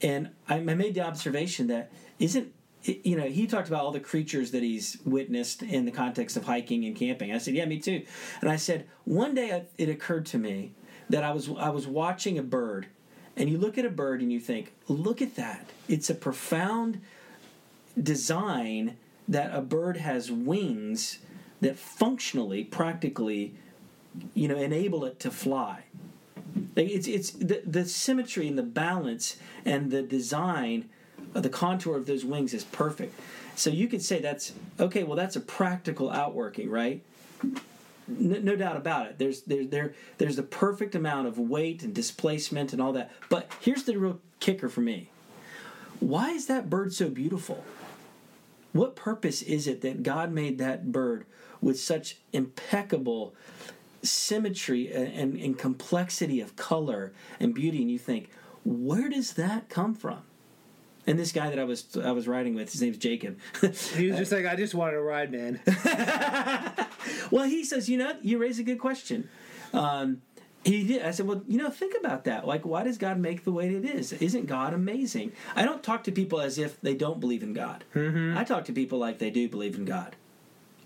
and 0.00 0.30
I, 0.48 0.56
I 0.56 0.60
made 0.60 0.94
the 0.94 1.02
observation 1.02 1.66
that 1.68 1.90
isn't 2.18 2.52
you 2.84 3.16
know, 3.16 3.28
he 3.28 3.46
talked 3.46 3.68
about 3.68 3.84
all 3.84 3.92
the 3.92 4.00
creatures 4.00 4.50
that 4.50 4.62
he's 4.62 4.98
witnessed 5.04 5.62
in 5.62 5.84
the 5.84 5.90
context 5.90 6.36
of 6.36 6.44
hiking 6.44 6.84
and 6.84 6.96
camping. 6.96 7.32
I 7.32 7.38
said, 7.38 7.54
"Yeah, 7.54 7.64
me 7.64 7.78
too." 7.78 8.02
And 8.40 8.50
I 8.50 8.56
said, 8.56 8.86
one 9.04 9.34
day 9.34 9.64
it 9.78 9.88
occurred 9.88 10.26
to 10.26 10.38
me 10.38 10.72
that 11.08 11.22
I 11.22 11.32
was 11.32 11.48
I 11.58 11.68
was 11.68 11.86
watching 11.86 12.38
a 12.38 12.42
bird, 12.42 12.88
and 13.36 13.48
you 13.48 13.58
look 13.58 13.78
at 13.78 13.84
a 13.84 13.90
bird 13.90 14.20
and 14.20 14.32
you 14.32 14.40
think, 14.40 14.72
"Look 14.88 15.22
at 15.22 15.36
that! 15.36 15.70
It's 15.88 16.10
a 16.10 16.14
profound 16.14 17.00
design 18.00 18.96
that 19.28 19.54
a 19.54 19.60
bird 19.60 19.98
has 19.98 20.32
wings 20.32 21.18
that 21.60 21.76
functionally, 21.76 22.64
practically, 22.64 23.54
you 24.34 24.48
know, 24.48 24.56
enable 24.56 25.04
it 25.04 25.20
to 25.20 25.30
fly." 25.30 25.84
It's 26.76 27.06
it's 27.06 27.30
the, 27.30 27.62
the 27.66 27.84
symmetry 27.84 28.48
and 28.48 28.56
the 28.58 28.62
balance 28.62 29.36
and 29.64 29.90
the 29.90 30.02
design 30.02 30.88
the 31.32 31.48
contour 31.48 31.96
of 31.96 32.06
those 32.06 32.24
wings 32.24 32.52
is 32.54 32.64
perfect. 32.64 33.18
So 33.54 33.70
you 33.70 33.88
could 33.88 34.02
say 34.02 34.20
that's 34.20 34.52
okay. 34.80 35.04
Well, 35.04 35.16
that's 35.16 35.36
a 35.36 35.40
practical 35.40 36.10
outworking, 36.10 36.70
right? 36.70 37.02
No, 38.08 38.38
no, 38.40 38.56
doubt 38.56 38.76
about 38.76 39.06
it. 39.06 39.18
There's 39.18 39.42
there 39.42 39.64
there 39.64 39.94
there's 40.18 40.36
the 40.36 40.42
perfect 40.42 40.94
amount 40.94 41.28
of 41.28 41.38
weight 41.38 41.82
and 41.82 41.94
displacement 41.94 42.72
and 42.72 42.80
all 42.80 42.92
that. 42.92 43.10
But 43.28 43.50
here's 43.60 43.84
the 43.84 43.96
real 43.96 44.20
kicker 44.40 44.68
for 44.68 44.80
me. 44.80 45.10
Why 46.00 46.30
is 46.30 46.46
that 46.46 46.68
bird 46.68 46.92
so 46.92 47.08
beautiful? 47.08 47.64
What 48.72 48.96
purpose 48.96 49.42
is 49.42 49.66
it 49.66 49.82
that 49.82 50.02
God 50.02 50.32
made 50.32 50.58
that 50.58 50.90
bird 50.90 51.26
with 51.60 51.78
such 51.78 52.16
impeccable 52.32 53.34
symmetry 54.02 54.92
and, 54.92 55.36
and, 55.38 55.58
complexity 55.58 56.40
of 56.40 56.56
color 56.56 57.12
and 57.38 57.54
beauty? 57.54 57.82
And 57.82 57.90
you 57.90 57.98
think, 57.98 58.30
where 58.64 59.08
does 59.08 59.34
that 59.34 59.68
come 59.68 59.94
from? 59.94 60.22
And 61.06 61.18
this 61.18 61.32
guy 61.32 61.50
that 61.50 61.58
I 61.58 61.64
was 61.64 61.96
I 61.96 62.12
was 62.12 62.28
riding 62.28 62.54
with, 62.54 62.70
his 62.70 62.80
name's 62.80 62.98
Jacob. 62.98 63.38
he 63.60 64.08
was 64.08 64.18
just 64.18 64.30
like, 64.30 64.46
I 64.46 64.54
just 64.54 64.74
wanted 64.74 64.92
to 64.92 65.02
ride, 65.02 65.32
man. 65.32 65.60
well, 67.30 67.44
he 67.44 67.64
says, 67.64 67.88
you 67.88 67.98
know, 67.98 68.16
you 68.22 68.38
raise 68.38 68.60
a 68.60 68.62
good 68.62 68.78
question. 68.78 69.28
Um, 69.72 70.22
he 70.64 70.86
did. 70.86 71.02
I 71.02 71.10
said, 71.10 71.26
well, 71.26 71.42
you 71.48 71.58
know, 71.58 71.70
think 71.70 71.94
about 71.98 72.24
that. 72.24 72.46
Like, 72.46 72.64
why 72.64 72.84
does 72.84 72.98
God 72.98 73.18
make 73.18 73.42
the 73.44 73.50
way 73.50 73.74
it 73.74 73.84
is? 73.84 74.12
Isn't 74.12 74.46
God 74.46 74.74
amazing? 74.74 75.32
I 75.56 75.64
don't 75.64 75.82
talk 75.82 76.04
to 76.04 76.12
people 76.12 76.40
as 76.40 76.56
if 76.56 76.80
they 76.80 76.94
don't 76.94 77.18
believe 77.18 77.42
in 77.42 77.52
God. 77.52 77.84
Mm-hmm. 77.94 78.38
I 78.38 78.44
talk 78.44 78.66
to 78.66 78.72
people 78.72 78.98
like 78.98 79.18
they 79.18 79.30
do 79.30 79.48
believe 79.48 79.76
in 79.76 79.84
God. 79.84 80.14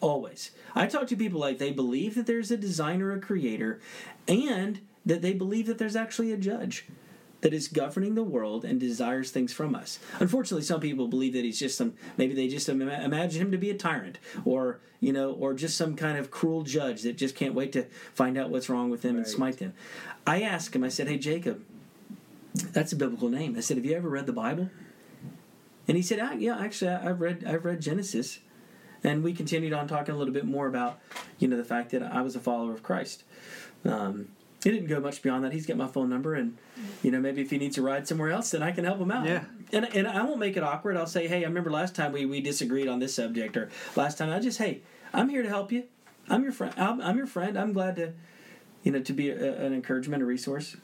Always. 0.00 0.50
I 0.74 0.86
talk 0.86 1.06
to 1.08 1.16
people 1.16 1.40
like 1.40 1.58
they 1.58 1.72
believe 1.72 2.14
that 2.16 2.26
there's 2.26 2.50
a 2.50 2.56
designer, 2.56 3.12
a 3.12 3.20
creator, 3.20 3.80
and 4.28 4.80
that 5.06 5.22
they 5.22 5.32
believe 5.32 5.66
that 5.66 5.78
there's 5.78 5.96
actually 5.96 6.32
a 6.32 6.36
judge 6.36 6.86
that 7.40 7.52
is 7.52 7.68
governing 7.68 8.14
the 8.14 8.22
world 8.22 8.64
and 8.64 8.80
desires 8.80 9.30
things 9.30 9.52
from 9.52 9.74
us. 9.74 9.98
Unfortunately, 10.18 10.64
some 10.64 10.80
people 10.80 11.06
believe 11.06 11.32
that 11.34 11.44
he's 11.44 11.58
just 11.58 11.78
some 11.78 11.94
maybe 12.16 12.34
they 12.34 12.48
just 12.48 12.68
imagine 12.68 13.40
him 13.40 13.50
to 13.52 13.58
be 13.58 13.70
a 13.70 13.74
tyrant 13.74 14.18
or 14.44 14.80
you 15.00 15.12
know 15.12 15.32
or 15.32 15.54
just 15.54 15.76
some 15.76 15.94
kind 15.96 16.18
of 16.18 16.30
cruel 16.30 16.62
judge 16.62 17.02
that 17.02 17.16
just 17.16 17.36
can't 17.36 17.54
wait 17.54 17.72
to 17.72 17.84
find 18.14 18.36
out 18.36 18.50
what's 18.50 18.68
wrong 18.68 18.90
with 18.90 19.02
them 19.02 19.16
right. 19.16 19.24
and 19.24 19.28
smite 19.28 19.58
them. 19.58 19.74
I 20.26 20.42
asked 20.42 20.74
him. 20.74 20.82
I 20.82 20.88
said, 20.88 21.08
"Hey, 21.08 21.18
Jacob, 21.18 21.62
that's 22.72 22.92
a 22.92 22.96
biblical 22.96 23.28
name." 23.28 23.56
I 23.56 23.60
said, 23.60 23.76
"Have 23.76 23.86
you 23.86 23.94
ever 23.94 24.08
read 24.08 24.26
the 24.26 24.32
Bible?" 24.32 24.70
And 25.86 25.96
he 25.96 26.02
said, 26.02 26.18
ah, 26.20 26.32
"Yeah, 26.32 26.58
actually, 26.58 26.90
I've 26.90 27.20
read 27.20 27.44
I've 27.46 27.64
read 27.64 27.80
Genesis." 27.80 28.40
And 29.06 29.22
we 29.22 29.32
continued 29.32 29.72
on 29.72 29.86
talking 29.86 30.14
a 30.14 30.18
little 30.18 30.34
bit 30.34 30.44
more 30.44 30.66
about, 30.66 30.98
you 31.38 31.46
know, 31.46 31.56
the 31.56 31.64
fact 31.64 31.92
that 31.92 32.02
I 32.02 32.22
was 32.22 32.34
a 32.34 32.40
follower 32.40 32.72
of 32.72 32.82
Christ. 32.82 33.22
Um, 33.84 34.28
he 34.64 34.72
didn't 34.72 34.88
go 34.88 34.98
much 34.98 35.22
beyond 35.22 35.44
that. 35.44 35.52
He's 35.52 35.64
got 35.64 35.76
my 35.76 35.86
phone 35.86 36.10
number, 36.10 36.34
and 36.34 36.58
you 37.00 37.12
know 37.12 37.20
maybe 37.20 37.40
if 37.40 37.50
he 37.50 37.58
needs 37.58 37.76
to 37.76 37.82
ride 37.82 38.08
somewhere 38.08 38.30
else, 38.30 38.50
then 38.50 38.64
I 38.64 38.72
can 38.72 38.84
help 38.84 38.98
him 38.98 39.12
out. 39.12 39.24
Yeah. 39.24 39.44
And 39.72 39.84
and 39.94 40.08
I 40.08 40.24
won't 40.24 40.40
make 40.40 40.56
it 40.56 40.64
awkward. 40.64 40.96
I'll 40.96 41.06
say, 41.06 41.28
hey, 41.28 41.44
I 41.44 41.46
remember 41.46 41.70
last 41.70 41.94
time 41.94 42.10
we 42.10 42.26
we 42.26 42.40
disagreed 42.40 42.88
on 42.88 42.98
this 42.98 43.14
subject, 43.14 43.56
or 43.56 43.70
last 43.94 44.18
time 44.18 44.28
I 44.28 44.40
just 44.40 44.58
hey, 44.58 44.80
I'm 45.14 45.28
here 45.28 45.44
to 45.44 45.48
help 45.48 45.70
you. 45.70 45.84
I'm 46.28 46.42
your 46.42 46.50
friend. 46.50 46.74
I'm, 46.76 47.00
I'm 47.00 47.16
your 47.16 47.28
friend. 47.28 47.56
I'm 47.56 47.72
glad 47.72 47.94
to, 47.96 48.12
you 48.82 48.90
know, 48.90 49.00
to 49.02 49.12
be 49.12 49.30
a, 49.30 49.64
an 49.64 49.72
encouragement, 49.72 50.20
a 50.20 50.26
resource. 50.26 50.76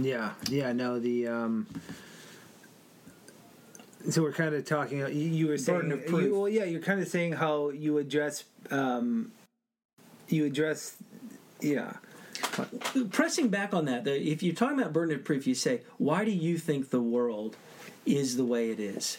Yeah. 0.00 0.32
Yeah. 0.50 0.72
No. 0.72 0.98
The. 0.98 1.28
um 1.28 1.68
so 4.10 4.22
we're 4.22 4.32
kind 4.32 4.54
of 4.54 4.64
talking. 4.64 4.98
You, 4.98 5.06
you 5.08 5.46
were 5.48 5.58
saying, 5.58 5.90
you, 6.08 6.34
well, 6.34 6.48
yeah, 6.48 6.64
you're 6.64 6.80
kind 6.80 7.00
of 7.00 7.08
saying 7.08 7.32
how 7.32 7.70
you 7.70 7.98
address, 7.98 8.44
um, 8.70 9.32
you 10.28 10.44
address, 10.44 10.96
yeah, 11.60 11.94
Pressing 13.10 13.48
back 13.48 13.72
on 13.72 13.86
that, 13.86 14.06
if 14.06 14.42
you're 14.42 14.54
talking 14.54 14.78
about 14.78 14.92
burden 14.92 15.14
of 15.14 15.24
proof, 15.24 15.46
you 15.46 15.54
say, 15.54 15.82
why 15.98 16.24
do 16.24 16.30
you 16.30 16.58
think 16.58 16.90
the 16.90 17.00
world 17.00 17.56
is 18.04 18.36
the 18.36 18.44
way 18.44 18.70
it 18.70 18.80
is? 18.80 19.18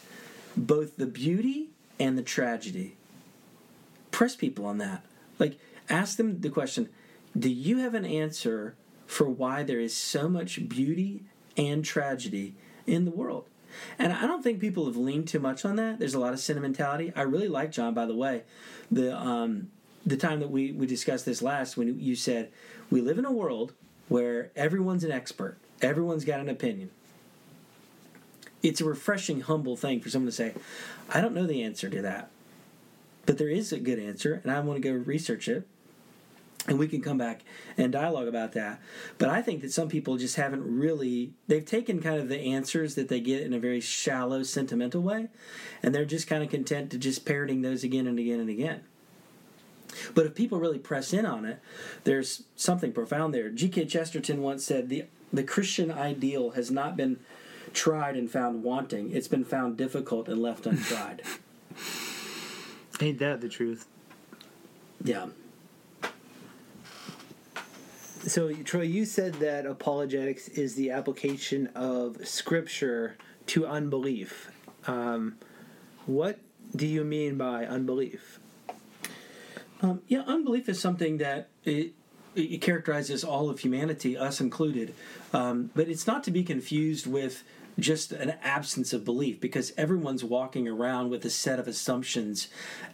Both 0.55 0.97
the 0.97 1.05
beauty 1.05 1.69
and 1.99 2.17
the 2.17 2.21
tragedy. 2.21 2.95
Press 4.11 4.35
people 4.35 4.65
on 4.65 4.77
that. 4.79 5.03
Like, 5.39 5.57
ask 5.89 6.17
them 6.17 6.41
the 6.41 6.49
question 6.49 6.89
Do 7.37 7.49
you 7.49 7.79
have 7.79 7.95
an 7.95 8.05
answer 8.05 8.75
for 9.07 9.27
why 9.27 9.63
there 9.63 9.79
is 9.79 9.95
so 9.95 10.29
much 10.29 10.67
beauty 10.69 11.23
and 11.57 11.83
tragedy 11.83 12.55
in 12.85 13.05
the 13.05 13.11
world? 13.11 13.47
And 13.97 14.13
I 14.13 14.27
don't 14.27 14.43
think 14.43 14.59
people 14.59 14.85
have 14.85 14.97
leaned 14.97 15.27
too 15.27 15.39
much 15.39 15.65
on 15.65 15.75
that. 15.77 15.99
There's 15.99 16.13
a 16.13 16.19
lot 16.19 16.33
of 16.33 16.39
sentimentality. 16.39 17.13
I 17.15 17.21
really 17.21 17.47
like 17.47 17.71
John, 17.71 17.93
by 17.93 18.05
the 18.05 18.15
way. 18.15 18.43
The 18.91 19.15
um, 19.17 19.69
the 20.05 20.17
time 20.17 20.39
that 20.41 20.49
we, 20.49 20.71
we 20.71 20.85
discussed 20.85 21.25
this 21.25 21.41
last, 21.41 21.77
when 21.77 21.99
you 21.99 22.15
said 22.15 22.51
we 22.89 23.01
live 23.01 23.17
in 23.17 23.25
a 23.25 23.31
world 23.31 23.73
where 24.09 24.51
everyone's 24.55 25.03
an 25.03 25.11
expert, 25.11 25.57
everyone's 25.81 26.25
got 26.25 26.39
an 26.39 26.49
opinion. 26.49 26.89
It's 28.61 28.81
a 28.81 28.85
refreshing, 28.85 29.41
humble 29.41 29.75
thing 29.75 30.01
for 30.01 30.09
someone 30.09 30.27
to 30.27 30.35
say, 30.35 30.53
I 31.09 31.21
don't 31.21 31.33
know 31.33 31.45
the 31.45 31.63
answer 31.63 31.89
to 31.89 32.01
that, 32.01 32.29
but 33.25 33.37
there 33.37 33.49
is 33.49 33.71
a 33.71 33.79
good 33.79 33.99
answer, 33.99 34.39
and 34.43 34.51
I 34.51 34.59
want 34.61 34.81
to 34.81 34.89
go 34.89 34.95
research 34.95 35.47
it. 35.47 35.67
And 36.65 36.79
we 36.79 36.87
can 36.87 37.01
come 37.01 37.17
back 37.17 37.41
and 37.77 37.91
dialogue 37.91 38.27
about 38.27 38.53
that. 38.53 38.79
But 39.17 39.27
I 39.27 39.41
think 39.41 39.61
that 39.61 39.73
some 39.73 39.89
people 39.89 40.15
just 40.15 40.37
haven't 40.37 40.63
really, 40.63 41.33
they've 41.47 41.65
taken 41.65 42.01
kind 42.01 42.21
of 42.21 42.29
the 42.29 42.39
answers 42.39 42.95
that 42.95 43.09
they 43.09 43.19
get 43.19 43.41
in 43.41 43.53
a 43.53 43.59
very 43.59 43.81
shallow, 43.81 44.43
sentimental 44.43 45.01
way, 45.01 45.27
and 45.81 45.93
they're 45.93 46.05
just 46.05 46.27
kind 46.27 46.41
of 46.41 46.49
content 46.49 46.89
to 46.91 46.97
just 46.97 47.25
parroting 47.25 47.63
those 47.63 47.83
again 47.83 48.07
and 48.07 48.17
again 48.17 48.39
and 48.39 48.49
again. 48.49 48.83
But 50.13 50.25
if 50.25 50.35
people 50.35 50.59
really 50.59 50.79
press 50.79 51.13
in 51.13 51.25
on 51.25 51.45
it, 51.45 51.59
there's 52.03 52.43
something 52.55 52.93
profound 52.93 53.33
there. 53.33 53.49
G.K. 53.49 53.85
Chesterton 53.85 54.41
once 54.41 54.65
said 54.65 54.89
the 54.89 55.05
the 55.31 55.43
Christian 55.43 55.91
ideal 55.91 56.51
has 56.51 56.69
not 56.69 56.95
been 56.95 57.19
tried 57.73 58.15
and 58.15 58.31
found 58.31 58.63
wanting; 58.63 59.11
it's 59.11 59.27
been 59.27 59.45
found 59.45 59.77
difficult 59.77 60.27
and 60.27 60.41
left 60.41 60.65
untried. 60.65 61.23
Ain't 63.01 63.19
that 63.19 63.41
the 63.41 63.49
truth? 63.49 63.87
Yeah. 65.03 65.27
So, 68.25 68.53
Troy, 68.53 68.83
you 68.83 69.03
said 69.03 69.33
that 69.35 69.65
apologetics 69.65 70.47
is 70.47 70.75
the 70.75 70.91
application 70.91 71.67
of 71.75 72.25
Scripture 72.25 73.17
to 73.47 73.67
unbelief. 73.67 74.49
Um, 74.87 75.35
what 76.05 76.39
do 76.73 76.87
you 76.87 77.03
mean 77.03 77.37
by 77.37 77.65
unbelief? 77.65 78.39
Um, 79.81 80.01
yeah, 80.07 80.21
unbelief 80.25 80.69
is 80.69 80.79
something 80.79 81.17
that 81.17 81.49
it, 81.65 81.91
it, 82.33 82.61
characterizes 82.61 83.25
all 83.25 83.49
of 83.49 83.59
humanity, 83.59 84.17
us 84.17 84.39
included. 84.39 84.93
Um, 85.33 85.71
but 85.75 85.89
it's 85.89 86.07
not 86.07 86.23
to 86.23 86.31
be 86.31 86.43
confused 86.43 87.05
with 87.05 87.43
just 87.79 88.11
an 88.11 88.35
absence 88.43 88.93
of 88.93 89.03
belief 89.03 89.39
because 89.39 89.73
everyone's 89.77 90.23
walking 90.23 90.67
around 90.67 91.09
with 91.09 91.25
a 91.25 91.29
set 91.29 91.59
of 91.59 91.67
assumptions 91.67 92.47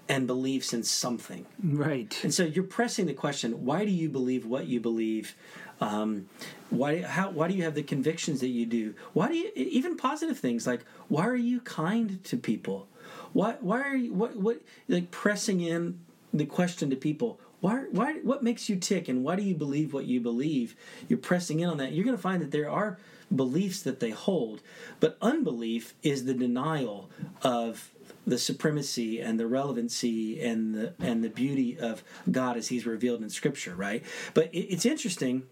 and 0.08 0.26
beliefs 0.26 0.74
in 0.74 0.84
something. 0.84 1.46
Right. 1.64 2.18
And 2.24 2.34
so 2.34 2.44
you're 2.44 2.64
pressing 2.64 3.06
the 3.06 3.14
question 3.14 3.66
why 3.66 3.86
do 3.86 3.92
you 3.92 4.10
believe 4.10 4.46
what 4.46 4.68
you 4.68 4.80
believe? 4.80 5.36
Um, 5.82 6.28
why 6.70 7.02
how 7.02 7.30
why 7.30 7.48
do 7.48 7.54
you 7.54 7.64
have 7.64 7.76
the 7.76 7.84
convictions 7.84 8.42
that 8.42 8.48
you 8.48 8.66
do? 8.66 8.96
Why 9.14 9.28
do 9.28 9.36
you 9.36 9.52
even 9.56 9.98
positive 9.98 10.38
things 10.38 10.68
like 10.68 10.84
why 11.08 11.28
are 11.28 11.36
you 11.36 11.62
kind 11.62 12.24
to 12.26 12.38
people? 12.38 12.88
Why 13.34 13.56
why 13.62 13.82
are 13.82 13.96
you 13.96 14.14
what 14.14 14.36
what 14.36 14.62
like 14.88 15.12
pressing 15.12 15.62
in 15.62 16.00
the 16.34 16.46
question 16.46 16.90
to 16.90 16.96
people 16.96 17.40
why, 17.62 17.86
why, 17.92 18.14
what 18.24 18.44
makes 18.44 18.70
you 18.70 18.78
tick 18.78 19.08
and 19.10 19.24
why 19.24 19.36
do 19.36 19.44
you 19.44 19.56
believe 19.56 19.94
what 19.94 20.06
you 20.06 20.22
believe? 20.22 20.76
You're 21.08 21.20
pressing 21.20 21.60
in 21.60 21.70
on 21.70 21.78
that. 21.78 21.92
You're 21.92 22.06
going 22.06 22.16
to 22.16 22.22
find 22.22 22.42
that 22.42 22.52
there 22.52 22.70
are 22.70 22.98
beliefs 23.36 23.82
that 23.84 24.00
they 24.00 24.12
hold, 24.12 24.62
but 25.00 25.18
unbelief 25.22 25.94
is 26.02 26.26
the 26.26 26.34
denial 26.34 27.10
of 27.42 27.92
the 28.26 28.38
supremacy 28.38 29.20
and 29.20 29.40
the 29.40 29.48
relevancy 29.48 30.42
and 30.42 30.76
the 30.76 30.94
and 31.00 31.24
the 31.24 31.30
beauty 31.30 31.78
of 31.78 32.04
God 32.30 32.58
as 32.58 32.68
He's 32.68 32.86
revealed 32.86 33.22
in 33.22 33.30
Scripture, 33.30 33.76
right? 33.76 34.04
But 34.34 34.54
it, 34.54 34.74
it's 34.74 34.86
interesting 34.86 35.44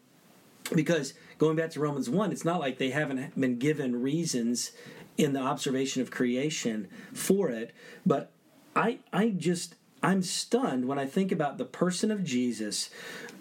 because 0.73 1.13
going 1.37 1.55
back 1.55 1.71
to 1.71 1.79
Romans 1.79 2.09
one, 2.09 2.31
it's 2.31 2.45
not 2.45 2.59
like 2.59 2.77
they 2.77 2.91
haven't 2.91 3.39
been 3.39 3.57
given 3.57 4.01
reasons 4.01 4.71
in 5.17 5.33
the 5.33 5.39
observation 5.39 6.01
of 6.01 6.11
creation 6.11 6.87
for 7.13 7.49
it, 7.49 7.73
but 8.05 8.31
I 8.75 8.99
I 9.11 9.29
just 9.29 9.75
I'm 10.03 10.21
stunned 10.21 10.87
when 10.87 10.99
I 10.99 11.05
think 11.05 11.31
about 11.31 11.57
the 11.57 11.65
person 11.65 12.11
of 12.11 12.23
Jesus. 12.23 12.89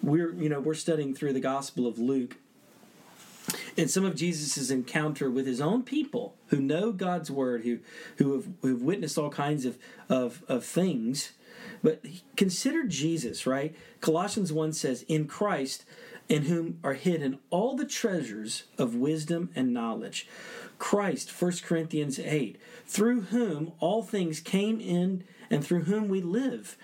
We're, 0.03 0.33
you 0.35 0.49
know, 0.49 0.61
we're 0.61 0.75
studying 0.75 1.15
through 1.15 1.33
the 1.33 1.41
Gospel 1.41 1.87
of 1.87 1.99
Luke. 1.99 2.37
and 3.77 3.91
some 3.91 4.05
of 4.05 4.17
Jesus' 4.17 4.71
encounter 4.71 5.31
with 5.31 5.47
his 5.47 5.61
own 5.61 5.83
people 5.83 6.35
who 6.49 6.61
know 6.61 6.93
God's 6.93 7.31
word, 7.31 7.63
who 7.63 7.79
who 8.17 8.33
have, 8.35 8.49
who 8.63 8.69
have 8.69 8.83
witnessed 8.83 9.19
all 9.19 9.31
kinds 9.31 9.65
of, 9.65 9.79
of, 10.09 10.43
of 10.49 10.65
things. 10.65 11.33
But 11.83 12.05
consider 12.37 12.85
Jesus, 12.85 13.47
right? 13.47 13.75
Colossians 14.01 14.53
1 14.53 14.73
says, 14.73 15.05
In 15.09 15.27
Christ, 15.27 15.85
in 16.29 16.43
whom 16.45 16.79
are 16.83 16.95
hidden 16.95 17.39
all 17.51 17.77
the 17.77 17.87
treasures 17.87 18.65
of 18.79 18.95
wisdom 18.95 19.51
and 19.55 19.73
knowledge. 19.73 20.27
Christ, 20.79 21.31
1 21.31 21.53
Corinthians 21.65 22.19
8, 22.19 22.59
through 22.87 23.23
whom 23.23 23.73
all 23.79 24.03
things 24.03 24.41
came 24.41 24.81
in 24.81 25.25
and 25.51 25.65
through 25.65 25.85
whom 25.85 26.09
we 26.09 26.21
live. 26.21 26.77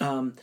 Um, 0.00 0.34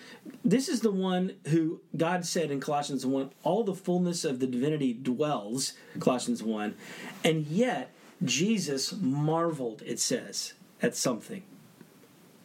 this 0.43 0.67
is 0.67 0.81
the 0.81 0.91
one 0.91 1.33
who 1.47 1.81
God 1.95 2.25
said 2.25 2.49
in 2.49 2.59
Colossians 2.59 3.05
1 3.05 3.31
all 3.43 3.63
the 3.63 3.75
fullness 3.75 4.25
of 4.25 4.39
the 4.39 4.47
divinity 4.47 4.93
dwells, 4.93 5.73
Colossians 5.99 6.41
1, 6.41 6.75
and 7.23 7.45
yet 7.45 7.93
Jesus 8.23 8.93
marveled, 8.93 9.83
it 9.85 9.99
says, 9.99 10.53
at 10.81 10.95
something. 10.95 11.43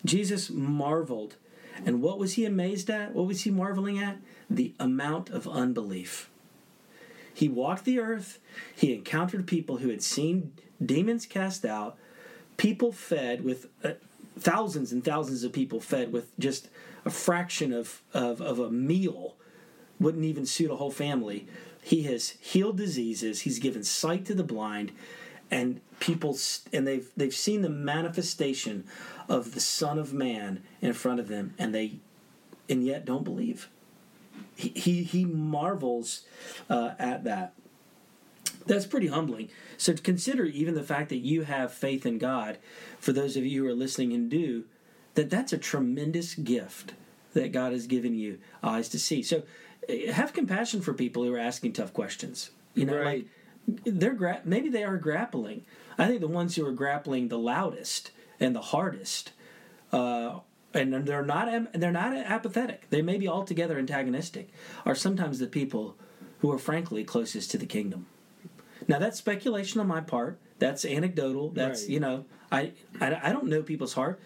Jesus 0.05 0.51
marveled. 0.51 1.37
And 1.85 2.03
what 2.03 2.19
was 2.19 2.35
he 2.35 2.45
amazed 2.45 2.91
at? 2.91 3.15
What 3.15 3.27
was 3.27 3.43
he 3.43 3.51
marveling 3.51 3.99
at? 3.99 4.19
The 4.51 4.75
amount 4.79 5.31
of 5.31 5.47
unbelief. 5.47 6.31
He 7.33 7.49
walked 7.49 7.85
the 7.85 8.01
earth, 8.01 8.41
he 8.75 8.93
encountered 8.93 9.47
people 9.47 9.77
who 9.77 9.91
had 9.91 10.03
seen 10.03 10.55
demons 10.85 11.25
cast 11.25 11.65
out, 11.65 11.97
people 12.57 12.91
fed 12.91 13.45
with 13.45 13.69
uh, 13.85 13.93
thousands 14.41 14.93
and 14.93 15.05
thousands 15.05 15.45
of 15.45 15.53
people 15.53 15.81
fed 15.81 16.13
with 16.13 16.37
just 16.39 16.69
a 17.05 17.11
fraction 17.11 17.73
of, 17.73 18.03
of, 18.13 18.41
of 18.41 18.59
a 18.59 18.71
meal 18.71 19.37
wouldn't 20.01 20.25
even 20.25 20.47
suit 20.47 20.71
a 20.71 20.77
whole 20.77 20.91
family. 20.91 21.47
He 21.83 22.03
has 22.05 22.31
healed 22.41 22.77
diseases. 22.77 23.41
He's 23.41 23.59
given 23.59 23.85
sight 23.85 24.25
to 24.27 24.35
the 24.35 24.45
blind, 24.45 24.93
and 25.51 25.81
people 26.01 26.37
and 26.73 26.87
they've 26.87 27.09
they've 27.17 27.35
seen 27.35 27.63
the 27.63 27.69
manifestation 27.69 28.85
of 29.29 29.55
the 29.55 29.61
Son 29.61 29.99
of 29.99 30.13
Man 30.13 30.63
in 30.81 30.93
front 30.93 31.21
of 31.21 31.29
them, 31.29 31.55
and 31.59 31.75
they 31.75 31.97
and 32.69 32.85
yet 32.85 33.05
don't 33.05 33.25
believe. 33.25 33.69
He 34.55 34.69
he, 34.69 35.03
he 35.03 35.25
marvels 35.25 36.23
uh, 36.69 36.93
at 36.99 37.25
that. 37.25 37.55
That's 38.69 38.87
pretty 38.87 39.07
humbling. 39.09 39.49
So 39.79 39.95
to 39.95 40.03
consider 40.03 40.45
even 40.45 40.75
the 40.75 40.83
fact 40.83 41.09
that 41.09 41.17
you 41.17 41.43
have 41.43 41.73
faith 41.73 42.05
in 42.05 42.19
God, 42.19 42.59
for 43.01 43.13
those 43.13 43.37
of 43.37 43.45
you 43.45 43.65
who 43.65 43.71
are 43.71 43.75
listening 43.75 44.13
and 44.13 44.31
do, 44.31 44.65
that 45.15 45.31
that's 45.31 45.53
a 45.53 45.59
tremendous 45.59 46.35
gift 46.35 46.93
that 47.33 47.51
God 47.51 47.73
has 47.73 47.87
given 47.87 48.15
you 48.15 48.39
eyes 48.63 48.89
to 48.91 48.99
see. 48.99 49.23
So 49.23 49.43
eh, 49.89 50.13
have 50.13 50.33
compassion 50.33 50.83
for 50.83 50.93
people 50.93 51.25
who 51.25 51.35
are 51.35 51.39
asking 51.39 51.73
tough 51.73 51.93
questions. 51.93 52.51
You 52.75 52.85
know, 52.85 52.97
right. 52.99 53.27
like 53.67 53.85
they're 53.85 54.15
gra- 54.15 54.43
maybe 54.45 54.69
they 54.69 54.85
are 54.85 54.99
grappling. 54.99 55.65
I 55.97 56.07
think 56.07 56.21
the 56.21 56.29
ones 56.29 56.55
who 56.55 56.67
are 56.67 56.73
grappling 56.73 57.29
the 57.29 57.39
loudest 57.39 58.11
and 58.39 58.55
the 58.55 58.61
hardest, 58.61 59.33
uh, 59.93 60.41
and 60.75 60.93
they're 61.07 61.25
not 61.25 61.73
they're 61.73 61.91
not 61.91 62.15
apathetic. 62.15 62.89
They 62.91 63.03
may 63.03 63.17
be 63.17 63.29
altogether 63.29 63.79
antagonistic. 63.79 64.51
Are 64.85 64.95
sometimes 64.95 65.39
the 65.39 65.47
people 65.47 65.97
who 66.41 66.53
are 66.53 66.59
frankly 66.59 67.03
closest 67.03 67.51
to 67.53 67.59
the 67.59 67.67
kingdom. 67.67 68.07
Now 68.89 68.99
that's 68.99 69.19
speculation 69.19 69.81
on 69.81 69.87
my 69.87 70.01
part. 70.01 70.41
That's 70.59 70.85
anecdotal. 70.85 71.51
That's 71.51 71.83
right. 71.83 71.91
you 71.91 72.01
know 72.01 72.25
I, 72.51 72.73
I 73.01 73.21
I 73.23 73.33
don't 73.33 73.47
know 73.47 73.63
people's 73.63 73.93
heart. 73.93 74.21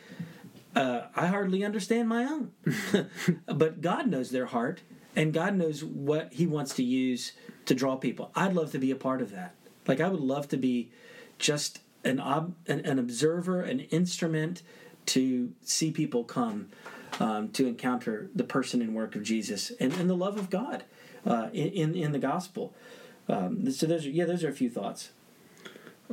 Uh, 0.75 1.03
I 1.15 1.27
hardly 1.27 1.65
understand 1.65 2.09
my 2.09 2.25
own, 2.25 2.53
but 3.47 3.83
God 3.83 4.07
knows 4.07 4.31
their 4.31 4.47
heart, 4.47 4.81
and 5.15 5.35
God 5.35 5.55
knows 5.55 5.85
what 5.85 6.33
He 6.33 6.47
wants 6.47 6.75
to 6.77 6.83
use 6.83 7.33
to 7.67 7.75
draw 7.75 7.97
people. 7.97 8.31
I'd 8.35 8.55
love 8.55 8.73
to 8.73 8.79
be 8.79 8.91
a 8.91 8.97
part 8.97 9.21
of 9.21 9.33
that. 9.33 9.55
Like 9.87 10.01
I 10.01 10.09
would 10.09 10.21
love 10.21 10.49
to 10.49 10.57
be 10.57 10.91
just 11.39 11.81
an 12.05 12.21
ob, 12.21 12.55
an, 12.67 12.81
an 12.81 12.99
observer, 12.99 13.61
an 13.63 13.81
instrument 13.81 14.63
to 15.07 15.53
see 15.63 15.91
people 15.91 16.25
come 16.25 16.69
um, 17.21 17.49
to 17.51 17.67
encounter 17.67 18.31
the 18.35 18.45
person 18.45 18.81
and 18.81 18.95
work 18.95 19.15
of 19.15 19.23
Jesus 19.23 19.73
and, 19.79 19.93
and 19.95 20.09
the 20.09 20.17
love 20.17 20.39
of 20.39 20.49
God 20.49 20.85
uh, 21.27 21.49
in, 21.53 21.95
in 21.95 22.13
the 22.13 22.19
gospel. 22.19 22.75
Um, 23.29 23.71
so 23.71 23.87
those 23.87 24.07
are 24.07 24.11
yeah, 24.11 24.25
those 24.25 24.45
are 24.45 24.49
a 24.49 24.55
few 24.55 24.71
thoughts. 24.71 25.11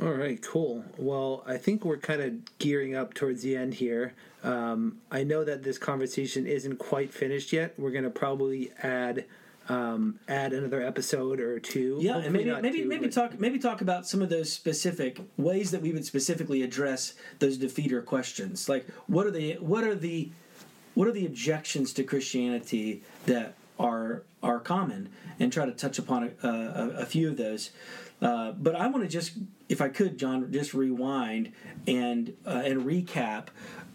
All 0.00 0.12
right, 0.12 0.40
cool. 0.40 0.84
Well, 0.96 1.44
I 1.46 1.58
think 1.58 1.84
we're 1.84 1.98
kind 1.98 2.22
of 2.22 2.58
gearing 2.58 2.94
up 2.94 3.12
towards 3.12 3.42
the 3.42 3.54
end 3.54 3.74
here. 3.74 4.14
Um, 4.42 4.98
I 5.10 5.24
know 5.24 5.44
that 5.44 5.62
this 5.62 5.76
conversation 5.76 6.46
isn't 6.46 6.78
quite 6.78 7.12
finished 7.12 7.52
yet. 7.52 7.74
We're 7.76 7.90
going 7.90 8.04
to 8.04 8.10
probably 8.10 8.70
add 8.82 9.26
um, 9.68 10.18
add 10.26 10.52
another 10.52 10.82
episode 10.82 11.38
or 11.38 11.60
two. 11.60 11.98
Yeah, 12.00 12.18
and 12.18 12.32
maybe 12.32 12.50
maybe 12.60 12.78
two, 12.82 12.88
maybe 12.88 13.06
but... 13.06 13.12
talk 13.12 13.38
maybe 13.38 13.58
talk 13.58 13.80
about 13.82 14.06
some 14.06 14.22
of 14.22 14.28
those 14.28 14.52
specific 14.52 15.20
ways 15.36 15.70
that 15.70 15.82
we 15.82 15.92
would 15.92 16.04
specifically 16.04 16.62
address 16.62 17.14
those 17.38 17.58
defeater 17.58 18.04
questions. 18.04 18.68
Like 18.68 18.86
what 19.06 19.26
are 19.26 19.30
the 19.30 19.54
what 19.60 19.84
are 19.84 19.94
the 19.94 20.30
what 20.94 21.06
are 21.06 21.12
the 21.12 21.26
objections 21.26 21.92
to 21.94 22.02
Christianity 22.02 23.02
that 23.26 23.54
are 23.80 24.22
are 24.42 24.60
common, 24.60 25.08
and 25.40 25.52
try 25.52 25.66
to 25.66 25.72
touch 25.72 25.98
upon 25.98 26.32
a, 26.42 26.48
a, 26.48 26.90
a 26.98 27.06
few 27.06 27.28
of 27.28 27.36
those. 27.36 27.70
Uh, 28.22 28.52
but 28.52 28.76
I 28.76 28.86
want 28.86 29.02
to 29.02 29.08
just, 29.08 29.32
if 29.68 29.80
I 29.80 29.88
could, 29.88 30.18
John, 30.18 30.52
just 30.52 30.74
rewind 30.74 31.52
and 31.86 32.36
uh, 32.46 32.62
and 32.64 32.82
recap 32.82 33.46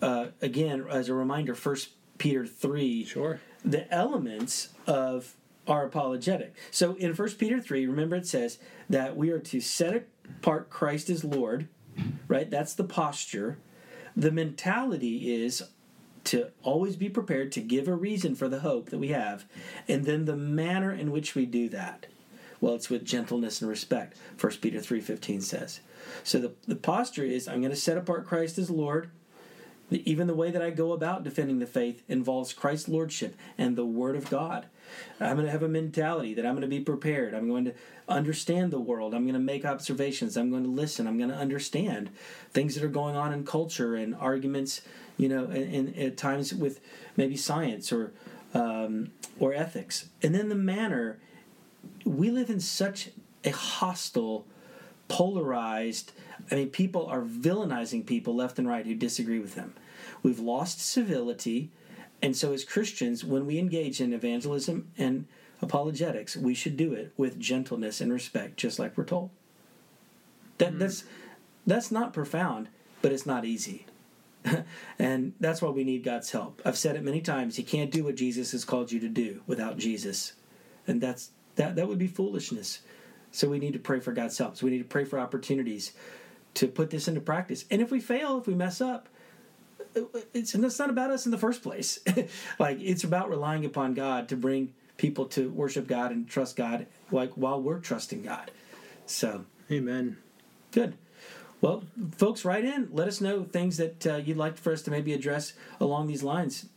uh, 0.02 0.28
again 0.42 0.86
as 0.90 1.10
a 1.10 1.14
reminder. 1.14 1.56
First 1.56 1.90
Peter 2.18 2.46
three, 2.46 3.06
sure, 3.06 3.40
the 3.64 3.92
elements 3.94 4.70
of 4.88 5.36
our 5.68 5.86
apologetic. 5.86 6.56
So 6.72 6.96
in 6.96 7.14
First 7.14 7.40
Peter 7.40 7.60
3, 7.60 7.88
remember 7.88 8.16
it 8.16 8.28
says 8.28 8.60
that 8.90 9.16
we 9.16 9.32
are 9.32 9.40
to 9.40 9.60
set 9.60 10.08
apart 10.40 10.70
Christ 10.70 11.10
as 11.10 11.24
Lord, 11.24 11.68
right? 12.28 12.50
That's 12.50 12.74
the 12.74 12.84
posture. 12.84 13.58
The 14.16 14.32
mentality 14.32 15.34
is 15.44 15.64
to 16.26 16.52
always 16.64 16.96
be 16.96 17.10
prepared 17.10 17.52
to 17.54 17.62
give 17.62 17.88
a 17.88 17.96
reason 17.96 18.36
for 18.36 18.50
the 18.50 18.60
hope 18.60 18.90
that 18.90 18.98
we 18.98 19.10
have, 19.10 19.46
and 19.88 20.06
then 20.06 20.26
the 20.26 20.36
manner 20.36 20.92
in 20.92 21.12
which 21.12 21.36
we 21.36 21.46
do 21.46 21.70
that. 21.70 22.08
Well, 22.62 22.76
it's 22.76 22.90
with 22.90 23.06
gentleness 23.06 23.62
and 23.62 23.70
respect. 23.70 24.18
1 24.40 24.54
Peter 24.62 24.80
3:15 24.80 25.42
says. 25.42 25.82
So 26.24 26.40
the, 26.40 26.54
the 26.68 26.76
posture 26.76 27.24
is 27.24 27.48
I'm 27.48 27.62
going 27.62 27.72
to 27.72 27.76
set 27.76 27.98
apart 27.98 28.26
Christ 28.26 28.58
as 28.58 28.70
Lord. 28.70 29.10
Even 29.92 30.28
the 30.28 30.34
way 30.34 30.50
that 30.52 30.62
I 30.62 30.72
go 30.72 30.94
about 30.94 31.24
defending 31.24 31.60
the 31.60 31.68
faith 31.68 32.04
involves 32.08 32.54
Christ's 32.54 32.90
lordship 32.90 33.36
and 33.58 33.76
the 33.76 33.86
word 33.86 34.16
of 34.16 34.30
God. 34.30 34.66
I'm 35.20 35.36
going 35.36 35.46
to 35.46 35.52
have 35.52 35.64
a 35.64 35.68
mentality 35.68 36.34
that 36.34 36.46
I'm 36.46 36.54
going 36.54 36.62
to 36.62 36.68
be 36.68 36.80
prepared. 36.80 37.34
I'm 37.34 37.48
going 37.48 37.66
to 37.66 37.74
understand 38.08 38.72
the 38.72 38.80
world. 38.80 39.14
I'm 39.14 39.24
going 39.24 39.34
to 39.34 39.40
make 39.40 39.66
observations. 39.66 40.38
I'm 40.38 40.50
going 40.50 40.64
to 40.64 40.70
listen. 40.70 41.08
I'm 41.08 41.18
going 41.18 41.30
to 41.30 41.36
understand 41.36 42.10
things 42.52 42.76
that 42.76 42.84
are 42.84 42.90
going 42.90 43.16
on 43.16 43.34
in 43.34 43.46
culture 43.46 43.96
and 43.96 44.16
arguments, 44.16 44.82
you 45.18 45.30
know, 45.30 45.46
and, 45.46 45.96
at 45.98 46.18
times 46.18 46.54
with 46.54 46.80
maybe 47.16 47.38
science 47.38 47.92
or 47.92 48.12
um, 48.54 49.12
or 49.40 49.54
ethics. 49.54 50.10
And 50.24 50.34
then 50.34 50.50
the 50.50 50.56
manner 50.56 51.20
we 52.06 52.32
live 52.32 52.50
in 52.50 52.60
such 52.60 53.10
a 53.44 53.52
hostile, 53.52 54.46
polarized. 55.08 56.12
I 56.52 56.56
mean, 56.56 56.70
people 56.70 57.08
are 57.08 57.22
villainizing 57.22 58.06
people 58.06 58.36
left 58.36 58.60
and 58.60 58.68
right 58.68 58.86
who 58.86 58.94
disagree 58.94 59.40
with 59.40 59.56
them. 59.56 59.74
We've 60.22 60.40
lost 60.40 60.80
civility 60.80 61.72
and 62.22 62.36
so, 62.36 62.54
as 62.54 62.64
Christians, 62.64 63.24
when 63.24 63.46
we 63.46 63.60
engage 63.60 64.02
in 64.02 64.14
evangelism 64.14 64.92
and 64.98 65.28
apologetics, 65.62 66.36
we 66.36 66.54
should 66.54 66.78
do 66.78 66.94
it 66.94 67.14
with 67.18 67.40
gentleness 67.40 68.02
and 68.02 68.12
respect, 68.12 68.58
just 68.58 68.80
like 68.80 68.98
we're 68.98 69.06
told. 69.06 69.30
That, 70.58 70.70
mm-hmm. 70.70 70.80
That's 70.80 71.04
that's 71.68 71.92
not 71.92 72.14
profound, 72.14 72.70
but 73.02 73.12
it's 73.12 73.26
not 73.26 73.46
easy. 73.46 73.86
and 75.00 75.34
that's 75.40 75.62
why 75.62 75.70
we 75.70 75.84
need 75.84 76.04
God's 76.04 76.32
help. 76.32 76.62
I've 76.64 76.78
said 76.78 76.96
it 76.96 77.04
many 77.04 77.22
times. 77.22 77.58
You 77.58 77.64
can't 77.64 77.92
do 77.92 78.04
what 78.04 78.16
Jesus 78.16 78.52
has 78.54 78.64
called 78.64 78.92
you 78.92 79.00
to 79.00 79.10
do 79.10 79.42
without 79.48 79.78
Jesus. 79.78 80.34
And 80.88 81.02
that's 81.02 81.32
that 81.58 81.76
that 81.76 81.88
would 81.88 82.00
be 82.00 82.08
foolishness. 82.08 82.80
So 83.32 83.50
we 83.50 83.60
need 83.60 83.74
to 83.74 83.80
pray 83.80 84.00
for 84.00 84.14
God's 84.14 84.38
help. 84.38 84.56
So 84.56 84.66
we 84.66 84.72
need 84.72 84.80
to 84.80 84.86
pray 84.86 85.04
for 85.04 85.20
opportunities 85.20 85.92
to 86.56 86.68
put 86.68 86.90
this 86.90 87.08
into 87.08 87.22
practice. 87.22 87.66
And 87.70 87.82
if 87.82 87.92
we 87.92 88.00
fail, 88.00 88.38
if 88.38 88.48
we 88.48 88.54
mess 88.54 88.82
up, 88.82 89.08
it's 90.34 90.54
and 90.54 90.66
it's 90.66 90.80
not 90.80 90.90
about 90.90 91.12
us 91.12 91.26
in 91.26 91.32
the 91.32 91.38
first 91.38 91.64
place. 91.64 92.00
like 92.60 92.80
it's 92.82 93.04
about 93.04 93.30
relying 93.30 93.66
upon 93.66 93.94
God 93.94 94.28
to 94.30 94.36
bring 94.36 94.74
people 94.98 95.26
to 95.26 95.50
worship 95.52 95.88
God 95.88 96.12
and 96.12 96.28
trust 96.28 96.56
God, 96.56 96.88
like 97.12 97.34
while 97.34 97.62
we're 97.62 97.80
trusting 97.80 98.24
God. 98.24 98.52
So, 99.06 99.46
Amen. 99.72 100.18
Good. 100.72 100.98
Well, 101.62 101.84
folks, 102.18 102.46
write 102.46 102.66
in. 102.66 102.90
Let 102.92 103.08
us 103.08 103.22
know 103.22 103.44
things 103.44 103.78
that 103.78 104.06
uh, 104.06 104.16
you'd 104.18 104.38
like 104.38 104.58
for 104.58 104.74
us 104.74 104.82
to 104.84 104.92
maybe 104.92 105.14
address 105.14 105.54
along 105.80 106.08
these 106.08 106.22
lines. 106.22 106.68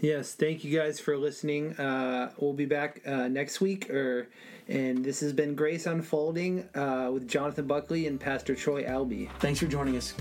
Yes, 0.00 0.32
thank 0.32 0.62
you 0.62 0.78
guys 0.78 1.00
for 1.00 1.18
listening. 1.18 1.72
Uh, 1.76 2.30
we'll 2.38 2.52
be 2.52 2.64
back 2.64 3.02
uh, 3.04 3.26
next 3.26 3.60
week, 3.60 3.90
or 3.90 4.28
and 4.68 5.04
this 5.04 5.20
has 5.20 5.32
been 5.32 5.54
Grace 5.54 5.86
Unfolding 5.86 6.68
uh, 6.74 7.10
with 7.12 7.26
Jonathan 7.26 7.66
Buckley 7.66 8.06
and 8.06 8.20
Pastor 8.20 8.54
Troy 8.54 8.84
Albee. 8.84 9.30
Thanks 9.40 9.60
for 9.60 9.66
joining 9.66 9.96
us. 9.96 10.14